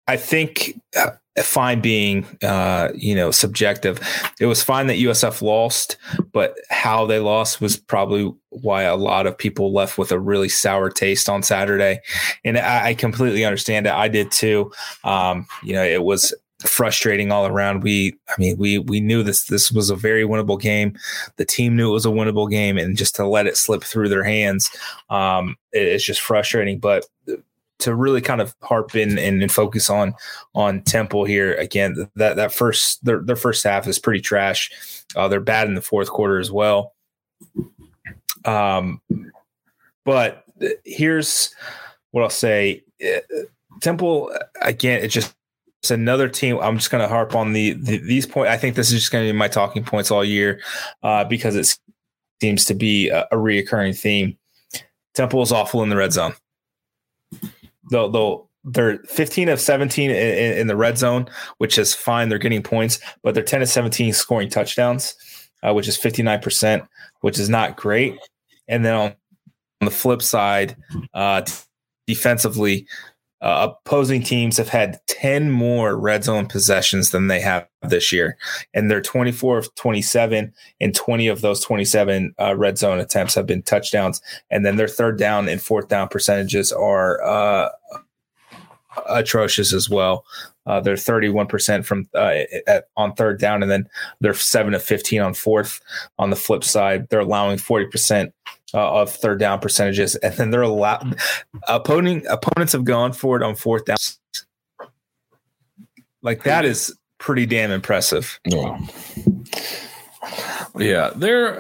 [0.07, 1.11] I think uh,
[1.43, 4.01] fine being, uh, you know, subjective.
[4.41, 5.97] It was fine that USF lost,
[6.33, 10.49] but how they lost was probably why a lot of people left with a really
[10.49, 12.01] sour taste on Saturday.
[12.45, 13.93] And I, I completely understand it.
[13.93, 14.73] I did too.
[15.05, 17.83] Um, you know, it was frustrating all around.
[17.83, 20.97] We, I mean, we we knew this this was a very winnable game.
[21.37, 24.09] The team knew it was a winnable game, and just to let it slip through
[24.09, 24.71] their hands,
[25.11, 26.79] um, it, it's just frustrating.
[26.79, 27.07] But
[27.81, 30.15] to really kind of harp in and, and, focus on
[30.55, 32.09] on Temple here again.
[32.17, 34.71] That that first their their first half is pretty trash.
[35.17, 36.95] Uh, they're bad in the fourth quarter as well.
[38.45, 39.01] Um,
[40.05, 40.45] but
[40.85, 41.55] here's
[42.11, 42.83] what I'll say:
[43.81, 45.03] Temple again.
[45.03, 45.35] It's just
[45.83, 46.59] it's another team.
[46.61, 48.51] I'm just going to harp on the, the these points.
[48.51, 50.61] I think this is just going to be my talking points all year
[51.05, 51.79] uh, because it
[52.41, 54.37] seems to be a, a reoccurring theme.
[55.15, 56.35] Temple is awful in the red zone
[57.91, 61.29] they'll they'll they're 15 of 17 in, in, the red zone,
[61.59, 62.29] which is fine.
[62.29, 65.15] They're getting points, but they're 10 of 17 scoring touchdowns,
[65.63, 66.87] uh, which is 59%,
[67.21, 68.19] which is not great.
[68.67, 69.15] And then on,
[69.81, 70.77] on the flip side,
[71.15, 71.43] uh,
[72.07, 72.87] defensively,
[73.41, 78.37] uh, opposing teams have had 10 more red zone possessions than they have this year.
[78.75, 83.47] And they're 24 of 27, and 20 of those 27 uh, red zone attempts have
[83.47, 84.21] been touchdowns.
[84.51, 87.69] And then their third down and fourth down percentages are uh,
[89.09, 90.25] atrocious as well.
[90.67, 93.89] Uh, they're 31% from uh, at, on third down, and then
[94.21, 95.81] they're 7 of 15 on fourth.
[96.19, 98.33] On the flip side, they're allowing 40%
[98.75, 101.19] uh, of third down percentages, and then they're allowed.
[101.69, 103.97] Opponent opponents have gone for it on fourth down.
[106.23, 108.41] Like that is pretty damn impressive.
[108.45, 108.79] Yeah.
[110.77, 111.11] Yeah,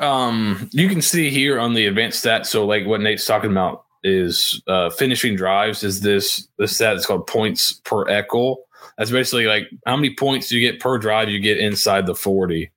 [0.01, 2.47] um you can see here on the advanced stats.
[2.47, 7.07] So like what Nate's talking about is uh finishing drives is this this stat It's
[7.07, 8.59] called points per echo.
[8.97, 12.71] That's basically like how many points you get per drive you get inside the 40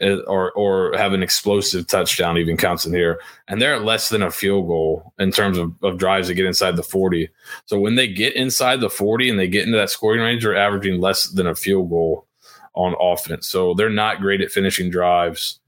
[0.00, 3.20] or or have an explosive touchdown even counts in here.
[3.48, 6.76] And they're less than a field goal in terms of, of drives that get inside
[6.76, 7.28] the 40.
[7.64, 10.56] So when they get inside the 40 and they get into that scoring range, they're
[10.56, 12.26] averaging less than a field goal
[12.74, 13.48] on offense.
[13.48, 15.60] So they're not great at finishing drives.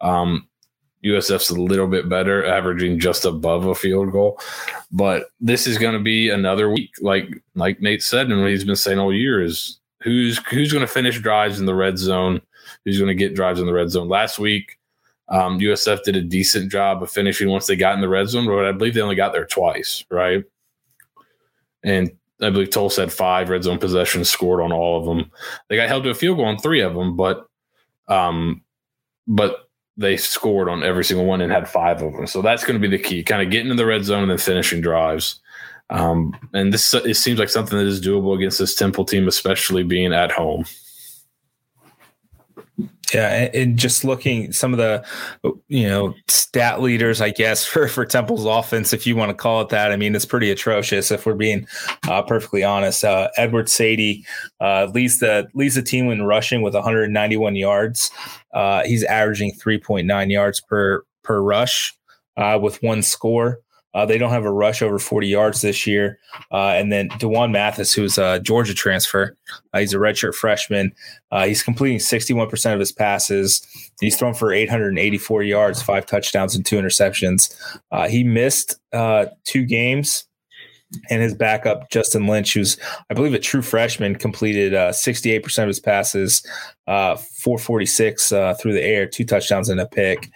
[0.00, 0.48] Um,
[1.04, 4.40] USF's a little bit better, averaging just above a field goal.
[4.90, 8.64] But this is going to be another week, like like Nate said, and what he's
[8.64, 12.40] been saying all year is who's who's going to finish drives in the red zone
[12.84, 14.08] who's going to get drives in the red zone.
[14.08, 14.78] Last week,
[15.28, 18.46] um, USF did a decent job of finishing once they got in the red zone,
[18.46, 20.44] but I believe they only got there twice, right?
[21.82, 25.30] And I believe Tulsa had five red zone possessions, scored on all of them.
[25.68, 27.46] They got held to a field goal on three of them, but
[28.08, 28.62] um,
[29.26, 32.26] but they scored on every single one and had five of them.
[32.26, 34.30] So that's going to be the key, kind of getting in the red zone and
[34.30, 35.40] then finishing drives.
[35.88, 39.82] Um, and this it seems like something that is doable against this Temple team, especially
[39.82, 40.66] being at home.
[43.14, 45.04] Yeah, and just looking some of the
[45.68, 49.60] you know stat leaders, I guess for for Temple's offense, if you want to call
[49.60, 49.92] it that.
[49.92, 51.66] I mean, it's pretty atrocious if we're being
[52.08, 53.04] uh, perfectly honest.
[53.04, 54.24] Uh, Edward Saydee
[54.60, 58.10] uh, leads the leads the team in rushing with 191 yards.
[58.52, 61.94] Uh, he's averaging 3.9 yards per per rush
[62.36, 63.60] uh, with one score.
[63.96, 66.18] Uh, they don't have a rush over 40 yards this year.
[66.52, 69.34] Uh, and then D'Wan Mathis, who's a Georgia transfer,
[69.72, 70.92] uh, he's a redshirt freshman.
[71.30, 73.66] Uh, he's completing 61% of his passes.
[73.98, 77.56] He's thrown for 884 yards, five touchdowns, and two interceptions.
[77.90, 80.24] Uh, he missed uh, two games.
[81.10, 82.76] And his backup, Justin Lynch, who's,
[83.10, 86.46] I believe, a true freshman, completed 68% of his passes,
[86.86, 90.30] 446 through the air, two touchdowns and a pick.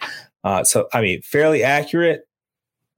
[0.63, 2.27] so, I mean, fairly accurate.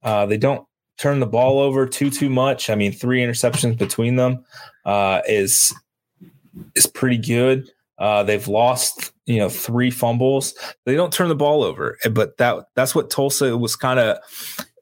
[0.04, 0.66] Uh, they don't
[0.98, 2.70] turn the ball over too too much.
[2.70, 4.44] I mean, three interceptions between them
[4.84, 5.74] uh, is
[6.76, 7.70] is pretty good.
[7.98, 10.54] Uh, they've lost you know three fumbles.
[10.84, 14.18] They don't turn the ball over, but that that's what Tulsa was kind of.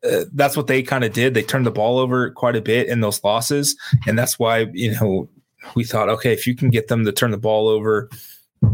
[0.04, 1.32] Uh, that's what they kind of did.
[1.32, 4.92] They turned the ball over quite a bit in those losses, and that's why you
[4.92, 5.28] know
[5.76, 8.10] we thought, okay, if you can get them to turn the ball over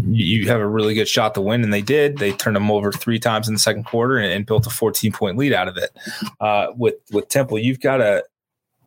[0.08, 2.18] you have a really good shot to win, and they did.
[2.18, 5.12] They turned them over three times in the second quarter and, and built a 14
[5.12, 5.90] point lead out of it.
[6.40, 8.24] Uh, with with Temple, you've got to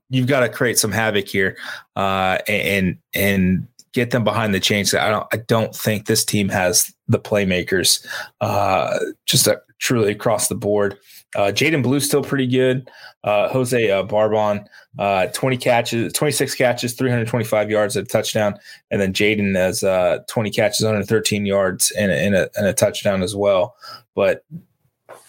[0.10, 1.58] you've got to create some havoc here,
[1.96, 4.94] uh, and and get them behind the chains.
[4.94, 8.06] I don't I don't think this team has the playmakers,
[8.40, 10.98] uh, just a, truly across the board.
[11.36, 12.90] Uh, Jadan Blue's still pretty good.
[13.24, 14.68] Uh, Jose uh, Barbon,
[14.98, 18.56] uh, 20 catches, 26 catches, 325 yards a touchdown.
[18.90, 22.74] And then Jadan has uh, 20 catches, 113 yards and a, and, a, and a
[22.74, 23.76] touchdown as well.
[24.16, 24.44] But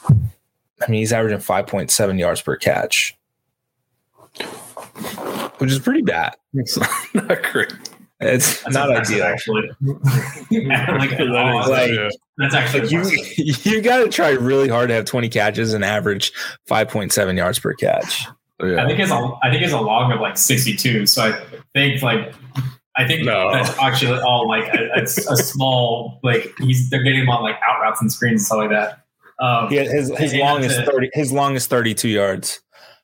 [0.00, 3.16] I mean, he's averaging 5.7 yards per catch,
[5.58, 6.34] which is pretty bad.
[6.54, 6.78] It's
[7.14, 7.72] not great.
[8.22, 9.24] It's That's not ideal.
[9.24, 9.68] actually.
[9.80, 9.98] like,
[10.50, 12.08] That is, like- yeah.
[12.38, 13.66] that's actually Like you, impressive.
[13.66, 16.32] you got to try really hard to have 20 catches and average
[16.68, 18.26] 5.7 yards per catch.
[18.60, 21.06] I think it's a I think it's a log of like 62.
[21.06, 21.32] So I
[21.74, 22.32] think like
[22.96, 23.50] I think No.
[23.52, 27.56] that's actually all like a, a, a small like he's they're getting him on like
[27.68, 28.98] out routes and screens and stuff like that.
[29.44, 30.86] Um, He his his long is it.
[30.86, 32.60] 30 his long is 32 yards.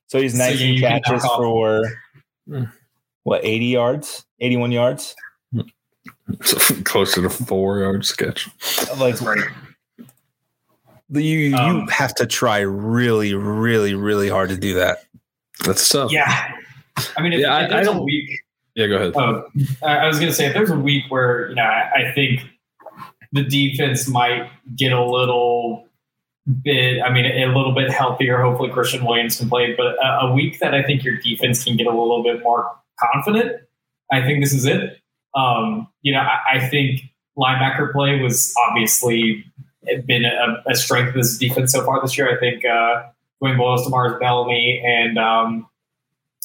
[0.06, 1.82] So he's So, yeah, 19 you catches for
[2.46, 2.64] Hmm.
[3.28, 5.14] What 80 yards, 81 yards.
[6.42, 8.48] So closer to four yard sketch.
[8.98, 9.38] Like that's right.
[11.10, 14.98] you you Um, have to try really really really hard to do that.
[15.64, 16.12] That's tough.
[16.12, 16.52] Yeah.
[17.16, 18.30] I mean, if, Yeah, I- if there's I a don't- week,
[18.74, 19.16] Yeah, go ahead.
[19.82, 22.12] I I was going to say, if there's a week where, you know, I, I
[22.14, 22.40] think
[23.32, 25.86] the defense might get a little
[26.62, 28.40] bit, I mean, a little bit healthier.
[28.40, 31.76] Hopefully, Christian Williams can play, but a, a week that I think your defense can
[31.76, 32.70] get a little bit more
[33.00, 33.62] confident,
[34.10, 35.00] I think this is it.
[35.34, 37.02] Um, you know, I, I think
[37.38, 39.44] linebacker play was obviously
[40.06, 42.34] been a, a strength of this defense so far this year.
[42.34, 43.04] I think uh,
[43.42, 45.68] Dwayne Boyles, Demars Bellamy, and um,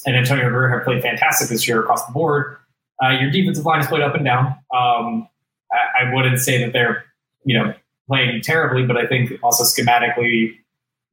[0.05, 2.57] and Antonio Grier have played fantastic this year across the board.
[3.03, 4.47] Uh, your defensive line has played up and down.
[4.73, 5.27] Um,
[5.71, 7.05] I, I wouldn't say that they're
[7.43, 7.73] you know
[8.07, 10.57] playing terribly, but I think also schematically,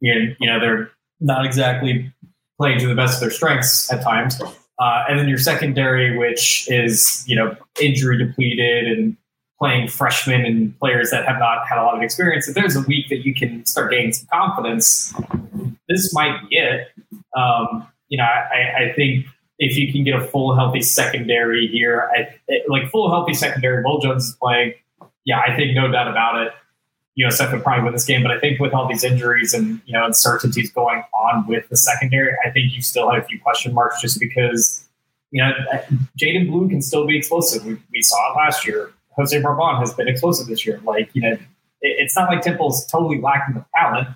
[0.01, 2.12] you know, you know they're not exactly
[2.59, 4.41] playing to the best of their strengths at times.
[4.80, 9.16] Uh, and then your secondary, which is you know injury depleted and
[9.58, 12.48] playing freshmen and players that have not had a lot of experience.
[12.48, 15.12] If there's a week that you can start gaining some confidence,
[15.86, 16.88] this might be it.
[17.36, 19.26] Um, you know, I, I think
[19.58, 22.28] if you can get a full healthy secondary here, I,
[22.68, 24.72] like full healthy secondary, Will Jones is playing.
[25.26, 26.52] Yeah, I think no doubt about it.
[27.18, 29.92] USF would probably win this game, but I think with all these injuries and you
[29.92, 33.74] know uncertainties going on with the secondary, I think you still have a few question
[33.74, 34.86] marks just because
[35.30, 35.52] you know
[36.18, 37.64] Jadan Blue can still be explosive.
[37.66, 38.92] We, we saw it last year.
[39.16, 40.80] Jose Barbon has been explosive this year.
[40.84, 41.40] Like you know, it,
[41.80, 44.08] it's not like Temple's totally lacking the talent.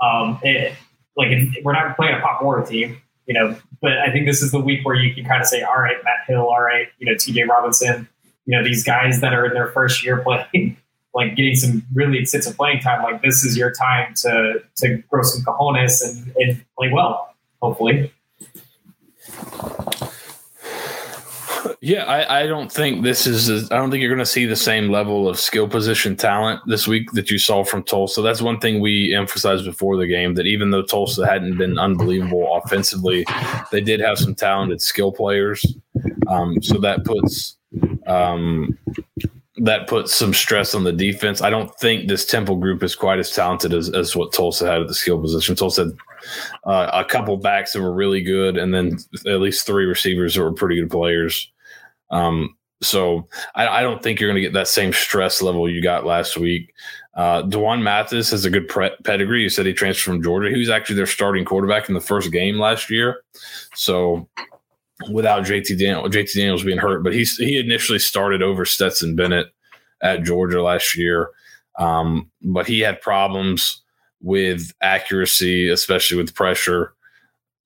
[0.00, 0.74] Um, it,
[1.16, 3.56] like it, we're not playing a Pop Warner team, you know.
[3.82, 5.96] But I think this is the week where you can kind of say, all right,
[6.04, 7.44] Matt Hill, all right, you know, T.J.
[7.44, 8.08] Robinson,
[8.46, 10.76] you know, these guys that are in their first year playing,
[11.14, 13.02] like getting some really extensive playing time.
[13.02, 18.12] Like this is your time to to grow some cojones and, and play well, hopefully.
[21.82, 23.70] Yeah, I, I don't think this is.
[23.70, 26.86] I don't think you're going to see the same level of skill position talent this
[26.86, 28.20] week that you saw from Tulsa.
[28.20, 32.54] That's one thing we emphasized before the game that even though Tulsa hadn't been unbelievable
[32.54, 33.24] offensively,
[33.72, 35.64] they did have some talented skill players.
[36.28, 37.56] Um, so that puts
[38.06, 38.78] um,
[39.60, 41.42] that puts some stress on the defense.
[41.42, 44.80] I don't think this Temple group is quite as talented as, as what Tulsa had
[44.80, 45.54] at the skill position.
[45.54, 45.92] Tulsa had
[46.64, 50.42] uh, a couple backs that were really good, and then at least three receivers that
[50.42, 51.52] were pretty good players.
[52.10, 55.82] Um, so I, I, don't think you're going to get that same stress level you
[55.82, 56.72] got last week.
[57.14, 59.42] Uh, D'Wan Mathis has a good pre- pedigree.
[59.42, 60.48] You said he transferred from Georgia.
[60.48, 63.22] He was actually their starting quarterback in the first game last year.
[63.74, 64.26] So
[65.10, 69.46] without JT Daniel, JT Daniels being hurt, but he he initially started over Stetson Bennett
[70.02, 71.30] at Georgia last year.
[71.78, 73.82] Um, but he had problems
[74.20, 76.94] with accuracy, especially with pressure.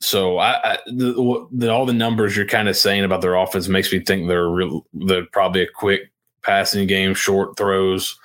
[0.01, 3.68] So I, I the, the, all the numbers you're kind of saying about their offense
[3.68, 6.12] makes me think they're real, they're probably a quick
[6.43, 8.18] passing game, short throws,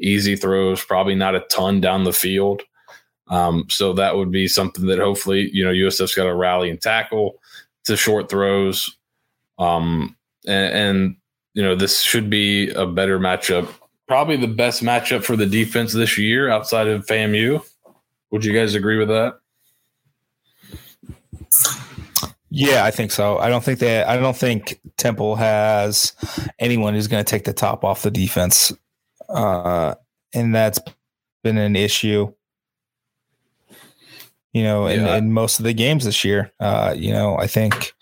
[0.00, 2.62] easy throws, probably not a ton down the field.
[3.28, 6.80] Um, so that would be something that hopefully you know USF's got to rally and
[6.80, 7.40] tackle
[7.86, 8.96] to short throws.
[9.58, 10.16] Um,
[10.46, 11.16] and, and
[11.54, 13.68] you know this should be a better matchup,
[14.06, 17.64] probably the best matchup for the defense this year outside of FAMU.
[18.30, 19.38] Would you guys agree with that?
[22.50, 23.38] Yeah, I think so.
[23.38, 26.12] I don't think that I don't think Temple has
[26.58, 28.72] anyone who's going to take the top off the defense,
[29.28, 29.94] uh,
[30.34, 30.78] and that's
[31.42, 32.32] been an issue.
[34.56, 35.16] You know, in, yeah.
[35.16, 37.92] in most of the games this year, uh, you know, I think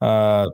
[0.00, 0.48] uh,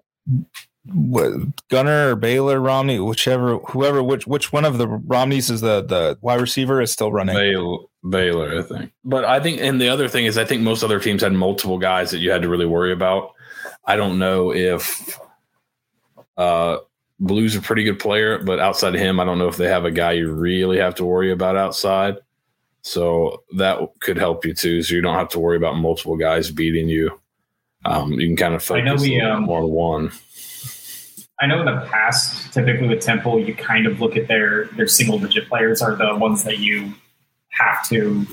[1.68, 6.18] Gunner or Baylor Romney, whichever, whoever, which which one of the Romneys is the the
[6.20, 7.36] wide receiver is still running.
[7.36, 7.78] Baylor,
[8.08, 8.92] Baylor, I think.
[9.04, 11.78] But I think, and the other thing is, I think most other teams had multiple
[11.78, 13.30] guys that you had to really worry about.
[13.84, 15.16] I don't know if
[16.36, 16.78] uh,
[17.20, 19.84] Blue's a pretty good player, but outside of him, I don't know if they have
[19.84, 22.16] a guy you really have to worry about outside.
[22.82, 24.82] So that could help you too.
[24.82, 27.20] So you don't have to worry about multiple guys beating you.
[27.84, 30.12] Um, you can kind of focus I know we, um, more on one.
[31.40, 34.86] I know in the past, typically with Temple, you kind of look at their their
[34.86, 36.92] single digit players are the ones that you
[37.48, 38.26] have to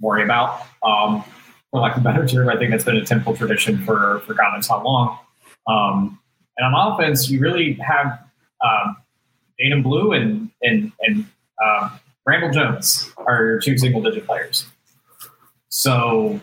[0.00, 0.64] worry about.
[0.84, 1.24] Um,
[1.70, 4.34] for lack of a better term, I think that's been a Temple tradition for for
[4.34, 5.18] God knows how long.
[5.66, 6.20] Um,
[6.56, 8.20] and on offense, you really have
[8.64, 8.96] um,
[9.82, 11.26] Blue and and and
[11.62, 11.90] uh,
[12.24, 14.64] Randle Jones are two single digit players.
[15.68, 16.40] So,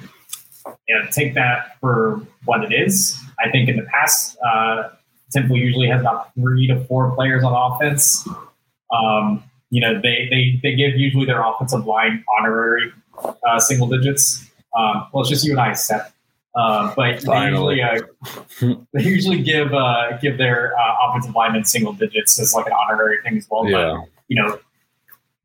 [0.88, 3.18] you know, take that for what it is.
[3.44, 4.90] I think in the past, uh,
[5.32, 8.28] Temple usually has about three to four players on offense.
[8.94, 12.94] Um, you know, they, they, they give usually their offensive line honorary
[13.48, 14.50] uh, single digits.
[14.78, 16.14] Um, well, it's just you and I, Seth.
[16.56, 18.00] Uh, but they usually, uh,
[18.94, 23.18] they usually give uh, give their uh, offensive linemen single digits as like an honorary
[23.24, 23.70] thing as well.
[23.70, 23.98] Yeah.
[24.00, 24.58] But, you know,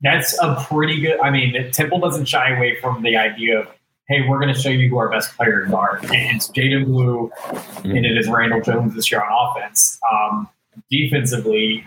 [0.03, 1.21] that's a pretty good.
[1.21, 3.69] I mean, Temple doesn't shy away from the idea of
[4.11, 5.99] hey, we're going to show you who our best players are.
[5.99, 7.93] And it's Jadan Blue mm-hmm.
[7.93, 10.01] and it is Randle Jones this year on offense.
[10.13, 10.49] Um,
[10.91, 11.87] defensively,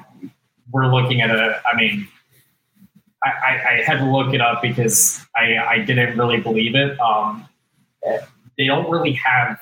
[0.72, 2.08] we're looking at a, I mean,
[3.26, 6.98] I, I, I, had to look it up because I, I didn't really believe it.
[7.02, 7.48] Um,
[8.58, 9.60] they don't really have,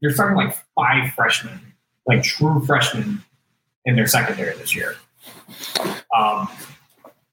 [0.00, 1.60] they're starting like five freshmen,
[2.06, 3.24] like true freshmen
[3.84, 4.94] in their secondary this year.
[6.16, 6.48] Um,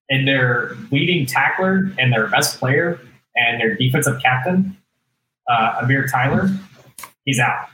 [0.09, 2.99] and their leading tackler and their best player
[3.35, 4.77] and their defensive captain,
[5.47, 6.49] uh, Amir Tyler,
[7.25, 7.67] he's out.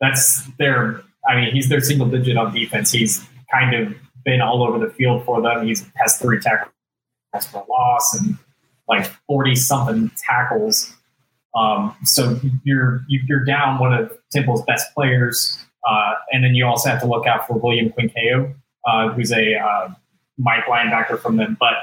[0.00, 2.92] That's their, I mean, he's their single digit on defense.
[2.92, 3.94] He's kind of
[4.24, 5.66] been all over the field for them.
[5.66, 6.70] He's has three tackles
[7.50, 8.36] for loss and
[8.88, 10.94] like 40 something tackles.
[11.54, 15.64] Um, so you're, you're down one of Temple's best players.
[15.88, 18.54] Uh, and then you also have to look out for William Kwenkeu,
[18.86, 19.88] uh, who's a uh,
[20.38, 21.56] Mike linebacker from them.
[21.58, 21.74] But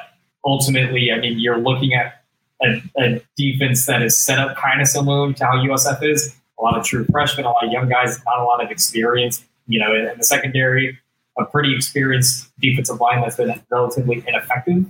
[0.45, 2.23] ultimately, I mean, you're looking at
[2.61, 6.35] a, a defense that is set up kind of similar to how USF is.
[6.57, 9.43] A lot of true freshmen, a lot of young guys, not a lot of experience.
[9.67, 10.97] You know, in, in the secondary,
[11.37, 14.85] a pretty experienced defensive line that's been relatively ineffective.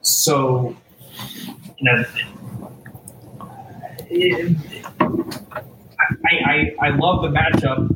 [0.00, 0.76] So,
[1.78, 2.04] you know,
[6.26, 7.94] I, I, I love the matchup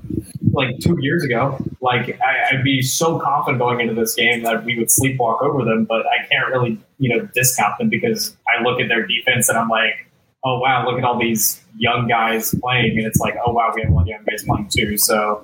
[0.52, 1.58] like two years ago.
[1.80, 5.64] Like I, I'd be so confident going into this game that we would sleepwalk over
[5.64, 9.48] them, but I can't really, you know, discount them because I look at their defense
[9.48, 10.08] and I'm like,
[10.44, 13.82] oh wow, look at all these young guys playing, and it's like, oh wow, we
[13.82, 14.96] have one young guy playing too.
[14.96, 15.42] So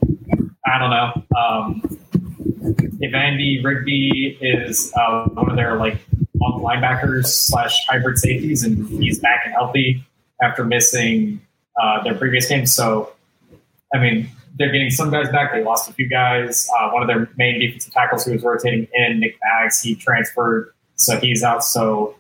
[0.67, 1.39] I don't know.
[1.39, 1.99] Um,
[3.01, 5.99] if Andy Rigby is uh, one of their like
[6.41, 10.05] linebackers slash hybrid safeties, and he's back and healthy
[10.43, 11.41] after missing
[11.81, 13.13] uh, their previous game, so
[13.95, 15.53] I mean they're getting some guys back.
[15.53, 16.69] They lost a few guys.
[16.79, 20.73] Uh, one of their main defensive tackles who was rotating in, Nick Bags, he transferred,
[20.97, 21.65] so he's out.
[21.65, 22.17] So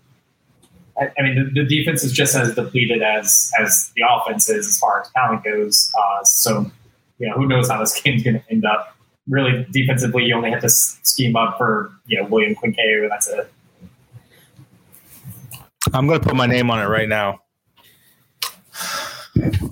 [0.98, 4.66] I, I mean, the, the, defense is just as depleted as as the offense is
[4.66, 5.92] as far as talent goes.
[5.98, 6.70] Uh, so
[7.18, 8.96] you know, who knows how this game's going to end up.
[9.26, 13.28] Really, defensively, you only have to scheme up for you know William Kwenkeu, and that's
[13.28, 13.50] it.
[15.92, 17.40] I'm going to put my name on it right now.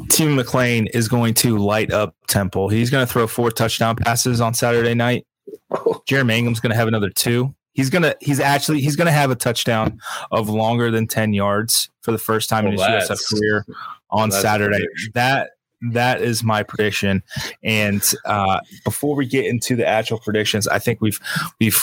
[0.09, 2.69] Team McClain is going to light up Temple.
[2.69, 5.27] He's going to throw four touchdown passes on Saturday night.
[5.71, 7.55] Jaren Mangham's going to have another two.
[7.75, 9.99] He's gonna he's actually he's gonna have a touchdown
[10.31, 13.65] of longer than 10 yards for the first time well, in his USF career
[14.11, 14.85] on Saturday.
[15.15, 15.53] That
[15.91, 17.23] that is my prediction.
[17.63, 21.19] And uh, before we get into the actual predictions, I think we've
[21.61, 21.83] we've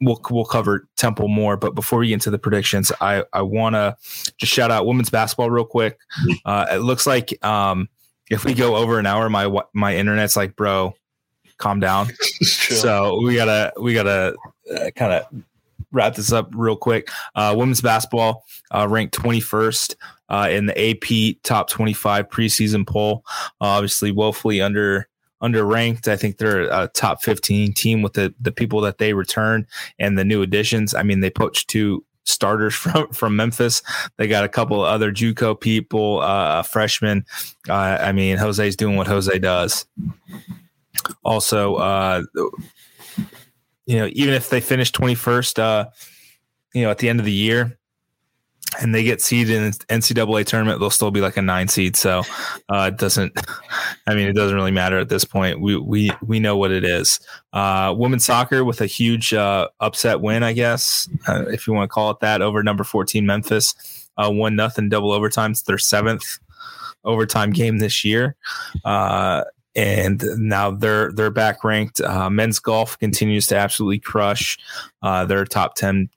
[0.00, 1.56] we'll we'll cover Temple more.
[1.56, 3.96] But before we get into the predictions, I I want to
[4.38, 5.98] just shout out women's basketball real quick.
[6.44, 7.88] Uh, it looks like um,
[8.30, 10.94] if we go over an hour, my my internet's like, bro,
[11.58, 12.08] calm down.
[12.42, 14.36] so we gotta we gotta
[14.74, 15.44] uh, kind of
[15.92, 17.08] wrap this up real quick.
[17.34, 18.44] Uh, women's basketball
[18.74, 19.96] uh, ranked 21st
[20.28, 23.24] uh, in the AP top 25 preseason poll.
[23.60, 25.08] obviously, woefully under
[25.42, 26.08] underranked.
[26.08, 29.66] I think they're a top 15 team with the the people that they return
[29.98, 30.94] and the new additions.
[30.94, 33.82] I mean, they poached two starters from from Memphis.
[34.16, 37.24] They got a couple of other JUCO people, uh, freshmen.
[37.68, 39.86] Uh, I mean, Jose's doing what Jose does.
[41.24, 42.22] Also, uh,
[43.86, 45.88] you know, even if they finish 21st, uh,
[46.74, 47.78] you know, at the end of the year,
[48.80, 51.96] and they get seeded in NCAA tournament, they'll still be like a nine seed.
[51.96, 52.22] So
[52.68, 53.38] uh, it doesn't.
[54.06, 55.60] I mean, it doesn't really matter at this point.
[55.60, 57.20] We we we know what it is.
[57.52, 61.90] Uh, women's soccer with a huge uh, upset win, I guess, uh, if you want
[61.90, 63.74] to call it that, over number fourteen Memphis,
[64.16, 65.52] uh, one nothing double overtime.
[65.52, 66.38] It's their seventh
[67.04, 68.36] overtime game this year.
[68.84, 72.00] Uh, and now they're they're back ranked.
[72.30, 74.58] men's golf continues to absolutely crush.
[75.02, 76.10] their top ten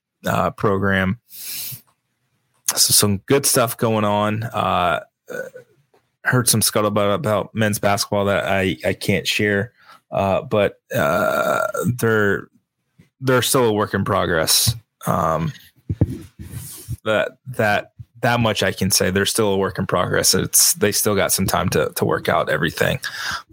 [0.57, 1.19] program
[2.75, 4.43] so some good stuff going on.
[4.43, 5.01] Uh,
[6.23, 9.73] heard some scuttlebutt about men's basketball that I, I can't share,
[10.11, 12.47] uh, but uh, they're
[13.19, 14.75] they're still a work in progress.
[15.07, 15.53] Um,
[17.03, 19.09] that that that much I can say.
[19.11, 20.33] They're still a work in progress.
[20.33, 22.99] It's they still got some time to to work out everything.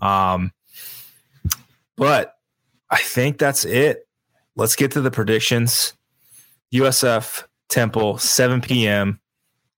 [0.01, 0.53] Um,
[1.97, 2.35] but
[2.91, 4.07] I think that's it.
[4.57, 5.95] Let's get to the predictions.
[6.73, 9.21] USF Temple, 7 p.m.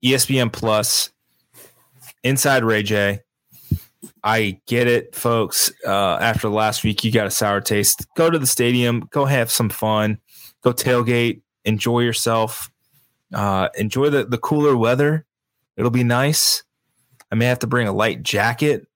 [0.05, 1.11] ESPN Plus,
[2.23, 3.21] Inside Ray J.
[4.23, 5.73] I get it, folks.
[5.87, 8.07] Uh, after last week, you got a sour taste.
[8.17, 10.19] Go to the stadium, go have some fun,
[10.62, 12.71] go tailgate, enjoy yourself,
[13.35, 15.27] uh, enjoy the, the cooler weather.
[15.77, 16.62] It'll be nice.
[17.31, 18.87] I may have to bring a light jacket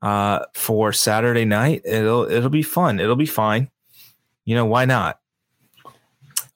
[0.00, 1.82] uh, for Saturday night.
[1.84, 3.00] It'll it'll be fun.
[3.00, 3.70] It'll be fine.
[4.44, 5.18] You know why not?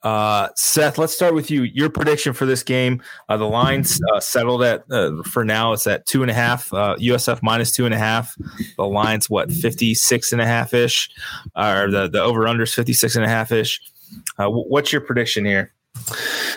[0.01, 1.63] Uh, Seth, let's start with you.
[1.63, 3.01] Your prediction for this game.
[3.27, 5.73] Uh, the lines uh, settled at uh, for now.
[5.73, 6.69] It's at two and a half.
[6.69, 8.35] USF uh, minus two and a half.
[8.77, 11.09] The lines what 56 and a half ish,
[11.55, 13.81] or the the over unders 56 and a half ish.
[14.37, 15.73] Uh, what's your prediction here?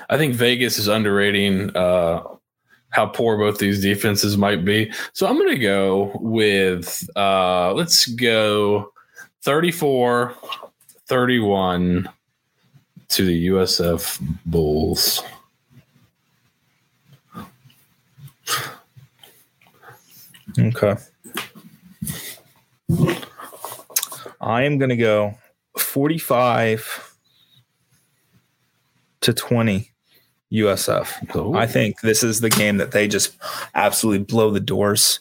[0.09, 4.93] I think Vegas is underrating how poor both these defenses might be.
[5.15, 8.93] So I'm going to go with let's go
[9.43, 10.37] 34
[11.09, 12.09] 31
[13.13, 15.23] to the USF Bulls.
[20.59, 20.97] Okay.
[24.41, 25.35] I am going to go
[25.79, 27.17] 45
[29.21, 29.91] to 20
[30.53, 31.37] USF.
[31.37, 31.55] Ooh.
[31.55, 33.37] I think this is the game that they just
[33.75, 35.21] absolutely blow the doors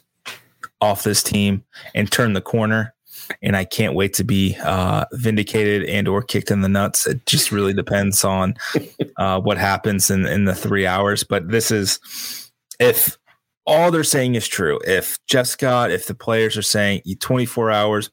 [0.80, 1.64] off this team
[1.94, 2.94] and turn the corner
[3.42, 7.08] and I can't wait to be uh, vindicated and or kicked in the nuts.
[7.08, 8.56] It just really depends on
[9.18, 11.24] uh, what happens in in the three hours.
[11.24, 13.18] But this is if
[13.66, 14.80] all they're saying is true.
[14.86, 18.10] If Jeff Scott, if the players are saying 24 hours,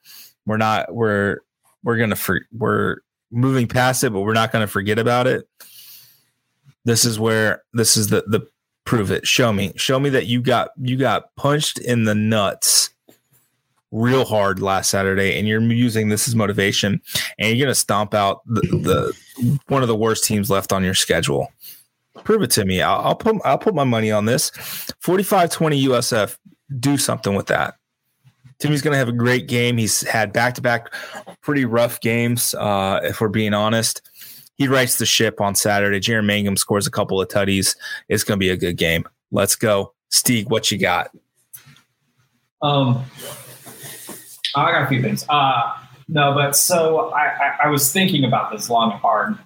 [0.47, 1.39] we're not we're
[1.83, 2.99] we're gonna for, we're
[3.31, 5.49] moving past it, but we're not gonna forget about it.
[6.85, 8.47] This is where this is the the
[8.85, 9.27] prove it.
[9.27, 12.91] Show me, show me that you got you got punched in the nuts
[13.91, 17.01] real hard last Saturday, and you're using this as motivation,
[17.39, 20.85] and you're going to stomp out the, the one of the worst teams left on
[20.85, 21.53] your schedule.
[22.25, 22.83] Prove it to me.
[22.83, 24.51] I'll, I'll put I'll put my money on this.
[24.51, 26.37] 45-20 USF.
[26.79, 27.75] Do something with that.
[28.59, 29.79] Timmy's going to have a great game.
[29.79, 30.93] He's had back to back
[31.43, 34.03] pretty rough games, uh, if we're being honest.
[34.57, 36.01] He writes the ship on Saturday.
[36.01, 37.77] Jaren Mangham scores a couple of tutties.
[38.09, 39.09] It's going to be a good game.
[39.31, 39.95] Let's go.
[40.11, 41.11] Steve, what you got?
[42.61, 43.05] Um,
[44.59, 45.25] I got a few things.
[45.29, 45.73] Uh,
[46.09, 49.39] no, but so I, I, I was thinking about this long and hard.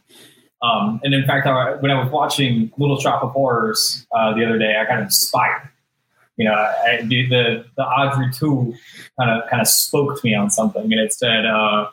[0.63, 4.45] Um, and in fact, I, when I was watching Little Shop of Horrors uh, the
[4.45, 5.69] other day, I got inspired.
[6.37, 8.75] You know, I, the, the Audrey two
[9.19, 11.91] kind of kind of spoke to me on something, and it said uh,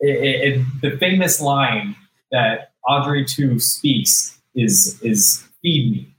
[0.00, 1.96] it, it, the famous line
[2.32, 6.14] that Audrey two speaks is is feed me,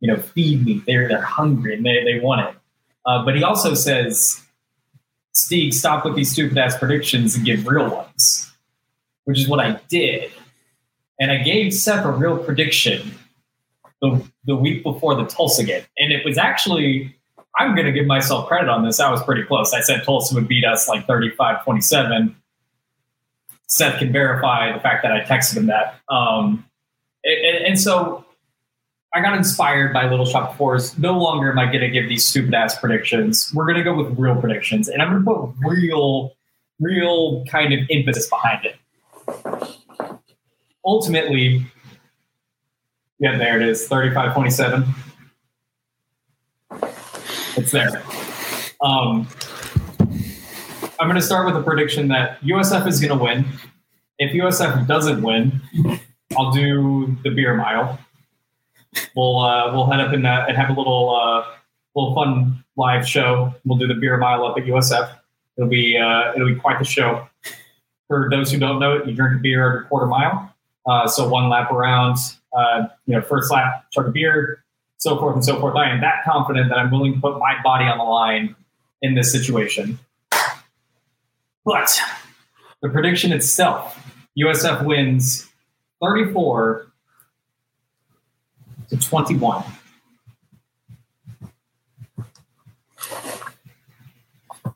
[0.00, 0.82] you know, feed me.
[0.86, 2.56] They're they're hungry and they they want it.
[3.06, 4.42] Uh, but he also says,
[5.36, 8.50] Steve, stop with these stupid ass predictions and give real ones,
[9.24, 10.32] which is what I did.
[11.20, 13.14] And I gave Seth a real prediction
[14.00, 15.84] the, the week before the Tulsa game.
[15.98, 17.14] And it was actually,
[17.54, 18.98] I'm going to give myself credit on this.
[18.98, 19.74] I was pretty close.
[19.74, 22.34] I said Tulsa would beat us like 35 27.
[23.68, 26.00] Seth can verify the fact that I texted him that.
[26.08, 26.64] Um,
[27.24, 28.24] and, and so
[29.16, 30.98] I got inspired by Little Shop of Horrors.
[30.98, 33.50] No longer am I going to give these stupid ass predictions.
[33.54, 36.36] We're going to go with real predictions, and I'm going to put real,
[36.80, 38.76] real kind of impetus behind it.
[40.84, 41.64] Ultimately,
[43.18, 44.84] yeah, there it is 35 27.
[47.56, 48.02] It's there.
[48.82, 49.26] Um,
[51.00, 53.46] I'm going to start with a prediction that USF is going to win.
[54.18, 55.62] If USF doesn't win,
[56.36, 57.98] I'll do the beer mile
[59.14, 61.44] we'll uh, we'll head up in that and have a little uh,
[61.94, 63.54] little fun live show.
[63.64, 65.10] We'll do the beer mile up at USF.
[65.56, 67.28] It'll be uh, it'll be quite the show.
[68.08, 70.54] For those who don't know it, you drink a beer every quarter mile.
[70.86, 72.18] Uh, so one lap around,
[72.56, 74.64] uh, you know, first lap, chug a beer,
[74.98, 75.74] so forth and so forth.
[75.74, 78.54] I am that confident that I'm willing to put my body on the line
[79.02, 79.98] in this situation.
[81.64, 82.00] But
[82.80, 84.00] the prediction itself,
[84.38, 85.48] USF wins
[86.00, 86.86] 34
[88.90, 89.64] to 21.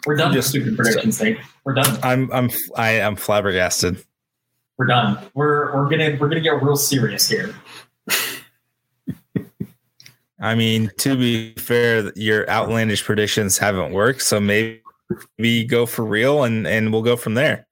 [0.07, 1.39] We're done Just- stupid predictions, Nate.
[1.65, 1.99] We're done.
[2.03, 4.03] I'm I'm I am flabbergasted.
[4.79, 5.19] We're done.
[5.35, 7.55] We're we're gonna we're gonna get real serious here.
[10.43, 14.81] I mean, to be fair, your outlandish predictions haven't worked, so maybe
[15.39, 17.67] we go for real and and we'll go from there.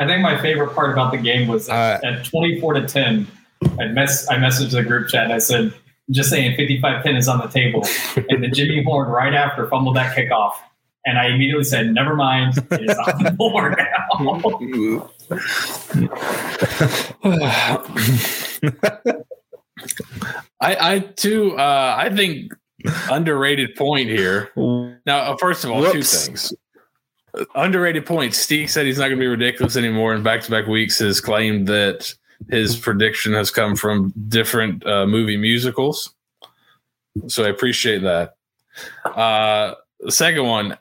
[0.00, 3.26] I think my favorite part about the game was Uh, at 24 to 10.
[3.78, 5.72] I mess I messaged the group chat I said,
[6.10, 7.86] just saying 55 10 is on the table.
[8.28, 10.54] and then Jimmy Horn right after fumbled that kickoff.
[11.06, 15.08] And I immediately said, never mind, it is on the board now.
[20.60, 22.52] I, I too, uh, I think
[23.10, 24.50] underrated point here.
[25.06, 26.52] Now, uh, first of all, two things.
[27.54, 28.34] Underrated point.
[28.34, 30.14] Steve said he's not going to be ridiculous anymore.
[30.14, 32.14] In back to back weeks, has claimed that
[32.48, 36.14] his prediction has come from different uh, movie musicals.
[37.26, 38.34] So I appreciate that.
[39.04, 40.78] Uh, the second one,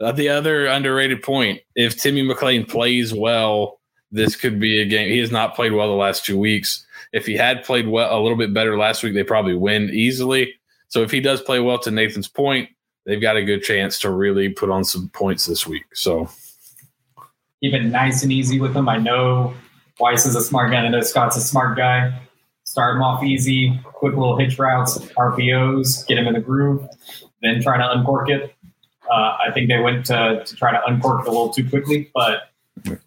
[0.00, 1.60] uh, the other underrated point.
[1.74, 3.80] If Timmy McClain plays well,
[4.10, 5.08] this could be a game.
[5.08, 6.84] He has not played well the last two weeks.
[7.12, 10.54] If he had played well a little bit better last week, they probably win easily.
[10.88, 12.68] So if he does play well, to Nathan's point,
[13.06, 15.84] they've got a good chance to really put on some points this week.
[15.94, 16.28] So
[17.62, 18.88] Keep it nice and easy with him.
[18.88, 19.54] I know
[20.00, 20.78] Weis is a smart guy.
[20.84, 22.18] I know Scott's a smart guy.
[22.64, 26.86] Start him off easy, quick little hitch routes, RPOs, get him in the groove,
[27.40, 28.54] then try to uncork it.
[29.08, 32.10] Uh, I think they went to, to try to uncork it a little too quickly,
[32.12, 32.50] but
[32.84, 32.98] you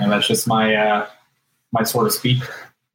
[0.00, 1.06] know, that's just my uh,
[1.72, 2.42] my sort of speak.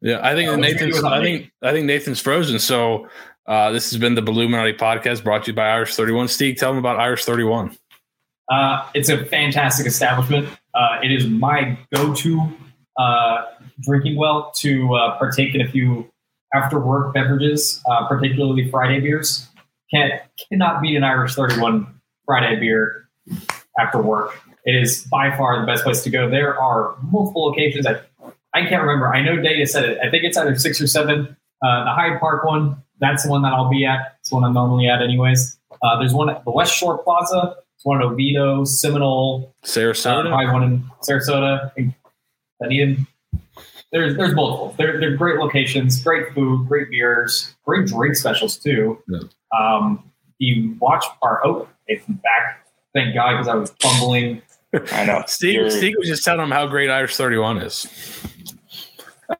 [0.02, 0.80] yeah, I think Uh, Nathan's.
[0.96, 2.58] your view on I think I think Nathan's frozen.
[2.58, 3.08] So
[3.46, 6.28] uh, this has been the Bulluminati podcast brought to you by Irish Thirty One.
[6.28, 7.76] Steve, tell them about Irish Thirty One.
[8.50, 10.46] Uh, it's a fantastic establishment.
[10.74, 12.52] Uh, it is my go-to
[12.98, 13.42] uh,
[13.80, 16.08] drinking well to uh, partake in a few
[16.52, 19.48] after-work beverages, uh, particularly Friday beers.
[19.92, 21.86] Can't cannot beat an Irish 31
[22.26, 23.08] Friday beer
[23.78, 24.40] after work.
[24.64, 26.28] It is by far the best place to go.
[26.30, 27.86] There are multiple locations.
[27.86, 28.00] I
[28.54, 29.12] I can't remember.
[29.12, 29.98] I know Data said it.
[30.02, 31.36] I think it's either six or seven.
[31.62, 32.76] Uh, the Hyde Park one.
[33.00, 34.16] That's the one that I'll be at.
[34.20, 35.58] It's the one I'm normally at, anyways.
[35.82, 37.56] Uh, there's one at the West Shore Plaza.
[37.74, 40.28] It's one at Oviedo, Seminole, uh, Sarasota.
[40.28, 41.72] probably one in Sarasota,
[42.68, 43.06] Dunedin.
[43.92, 44.74] There's there's multiple.
[44.76, 48.98] They're they're great locations, great food, great beers, great drink specials too.
[49.08, 49.20] Yeah.
[49.56, 50.10] Um,
[50.40, 51.42] the watch part.
[51.44, 52.66] Oh, it's back.
[52.92, 54.42] Thank God, because I was fumbling.
[54.92, 55.22] I know.
[55.26, 57.86] Steve, Steve was just telling him how great Irish 31 is.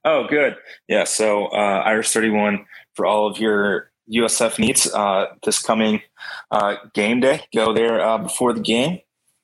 [0.05, 0.57] Oh, good.
[0.89, 1.05] Yeah.
[1.05, 2.65] So uh, Irish 31
[2.95, 6.03] for all of your USF needs uh, this coming
[6.51, 7.43] uh, game day.
[7.55, 9.01] Go there uh, before the game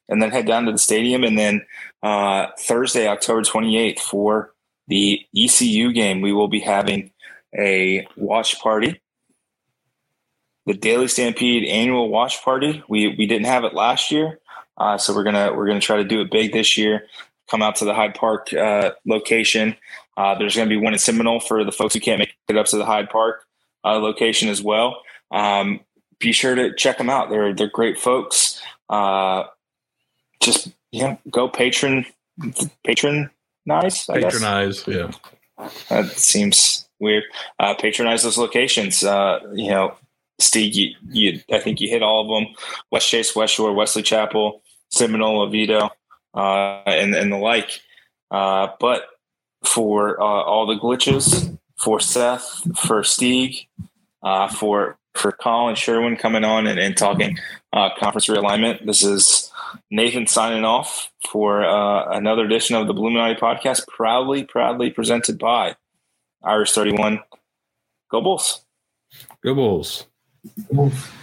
[0.09, 1.23] and then head down to the stadium.
[1.23, 1.65] And then
[2.03, 4.55] uh, Thursday, October 28th, for
[4.89, 7.11] the ECU game, we will be having
[7.59, 9.01] a watch party.
[10.67, 12.83] The Daily Stampede annual watch party.
[12.89, 14.39] We we didn't have it last year,
[14.77, 17.07] uh, so we're gonna we're gonna try to do it big this year.
[17.51, 19.77] Come out to the Hyde Park uh, location.
[20.17, 22.67] Uh, there's to be one in Seminole for the folks who can't make it up
[22.67, 23.45] to the Hyde Park
[23.85, 25.03] uh, location as well.
[25.31, 25.81] Um,
[26.19, 27.31] be sure to check them out.
[27.31, 28.61] They're they're great folks.
[30.41, 32.07] Just yeah, go patron
[32.85, 33.31] patronize.
[33.67, 34.35] I guess.
[34.35, 35.11] Patronize, yeah.
[35.89, 37.25] That seems weird.
[37.59, 39.05] Uh, patronize those locations.
[39.05, 39.95] Uh, you know,
[40.39, 42.55] Steve, you, you, I think you hit all of them:
[42.91, 45.91] West Chase, West Shore, Wesley Chapel, Seminole, Oviedo,
[46.35, 47.81] uh, and and the like.
[48.31, 49.07] Uh, but
[49.65, 53.61] for uh, all the glitches, for Seth, for Steve,
[54.23, 57.39] uh, for for Collin Sherwin coming on and, and talking
[57.73, 58.87] uh, conference realignment.
[58.87, 59.50] This is
[59.91, 65.77] Nathan signing off for uh, another edition of the Bulluminati podcast, proudly, proudly presented by
[66.43, 67.21] Irish 31.
[68.11, 68.65] Go Bulls.
[69.43, 70.07] Go Bulls.
[70.77, 71.20] Oof.